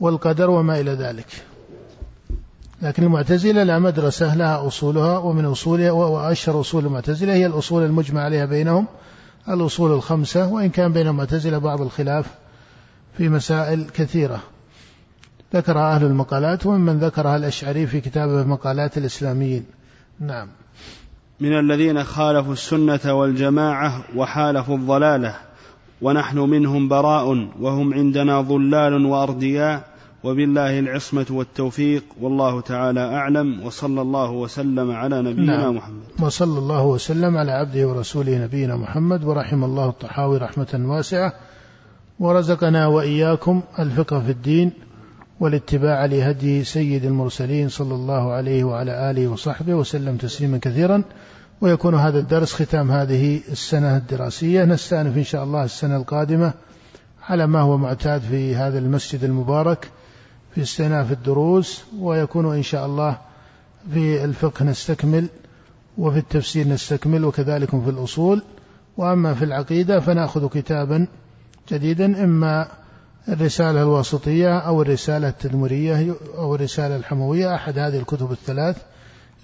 والقدر 0.00 0.50
وما 0.50 0.80
إلى 0.80 0.90
ذلك. 0.90 1.26
لكن 2.82 3.02
المعتزلة 3.02 3.62
لا 3.62 3.78
مدرسة 3.78 4.36
لها 4.36 4.66
أصولها 4.66 5.18
ومن 5.18 5.44
أصولها 5.44 5.90
وأشهر 5.90 6.60
أصول 6.60 6.86
المعتزلة 6.86 7.32
هي 7.34 7.46
الأصول 7.46 7.82
المجمع 7.82 8.20
عليها 8.20 8.44
بينهم 8.44 8.86
الأصول 9.48 9.92
الخمسة 9.92 10.52
وإن 10.52 10.70
كان 10.70 10.92
بين 10.92 11.06
المعتزلة 11.06 11.58
بعض 11.58 11.80
الخلاف 11.80 12.26
في 13.16 13.28
مسائل 13.28 13.86
كثيرة. 13.94 14.40
ذكرها 15.54 15.94
أهل 15.96 16.04
المقالات 16.04 16.66
وممن 16.66 16.98
ذكرها 16.98 17.36
الأشعري 17.36 17.86
في 17.86 18.00
كتابه 18.00 18.44
مقالات 18.44 18.98
الإسلاميين. 18.98 19.64
نعم. 20.20 20.48
من 21.40 21.58
الذين 21.58 22.04
خالفوا 22.04 22.52
السنة 22.52 23.14
والجماعة 23.14 24.04
وحالفوا 24.16 24.76
الضلالة 24.76 25.36
ونحن 26.02 26.38
منهم 26.38 26.88
براء 26.88 27.48
وهم 27.60 27.94
عندنا 27.94 28.40
ضلال 28.40 29.06
وأردياء 29.06 29.91
وبالله 30.24 30.78
العصمة 30.78 31.26
والتوفيق 31.30 32.04
والله 32.20 32.60
تعالى 32.60 33.00
أعلم 33.00 33.66
وصلى 33.66 34.00
الله 34.00 34.30
وسلم 34.30 34.90
على 34.90 35.22
نبينا 35.22 35.56
نعم. 35.56 35.76
محمد. 35.76 36.02
وصلى 36.20 36.58
الله 36.58 36.84
وسلم 36.86 37.36
على 37.36 37.52
عبده 37.52 37.88
ورسوله 37.88 38.44
نبينا 38.44 38.76
محمد 38.76 39.24
ورحم 39.24 39.64
الله 39.64 39.88
الطحاوي 39.88 40.38
رحمة 40.38 40.82
واسعة 40.84 41.32
ورزقنا 42.20 42.86
وإياكم 42.86 43.62
الفقه 43.78 44.20
في 44.20 44.30
الدين 44.30 44.72
والاتباع 45.40 46.04
لهدي 46.04 46.64
سيد 46.64 47.04
المرسلين 47.04 47.68
صلى 47.68 47.94
الله 47.94 48.32
عليه 48.32 48.64
وعلى 48.64 49.10
آله 49.10 49.28
وصحبه 49.28 49.74
وسلم 49.74 50.16
تسليما 50.16 50.58
كثيرا. 50.58 51.02
ويكون 51.60 51.94
هذا 51.94 52.18
الدرس 52.18 52.52
ختام 52.54 52.90
هذه 52.90 53.40
السنة 53.48 53.96
الدراسية. 53.96 54.64
نستأنف 54.64 55.16
إن 55.16 55.24
شاء 55.24 55.44
الله 55.44 55.64
السنة 55.64 55.96
القادمة 55.96 56.52
على 57.28 57.46
ما 57.46 57.60
هو 57.60 57.76
معتاد 57.76 58.20
في 58.20 58.56
هذا 58.56 58.78
المسجد 58.78 59.24
المبارك. 59.24 59.88
في 60.54 60.62
استئناف 60.62 61.12
الدروس 61.12 61.82
ويكون 61.98 62.56
إن 62.56 62.62
شاء 62.62 62.86
الله 62.86 63.18
في 63.92 64.24
الفقه 64.24 64.64
نستكمل 64.64 65.28
وفي 65.98 66.18
التفسير 66.18 66.68
نستكمل 66.68 67.24
وكذلك 67.24 67.70
في 67.70 67.90
الأصول. 67.90 68.42
وأما 68.96 69.34
في 69.34 69.44
العقيدة 69.44 70.00
فنأخذ 70.00 70.48
كتابا 70.48 71.06
جديدا 71.70 72.24
إما 72.24 72.68
الرسالة 73.28 73.82
الواسطية 73.82 74.58
أو 74.58 74.82
الرسالة 74.82 75.28
التدمرية 75.28 76.14
أو 76.38 76.54
الرسالة 76.54 76.96
الحموية 76.96 77.54
أحد 77.54 77.78
هذه 77.78 77.98
الكتب 77.98 78.32
الثلاث 78.32 78.76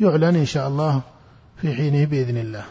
يعلن 0.01 0.37
إن 0.37 0.47
شاء 0.47 0.69
الله 0.69 1.01
في 1.61 1.75
حينه 1.75 2.05
بإذن 2.05 2.37
الله. 2.37 2.65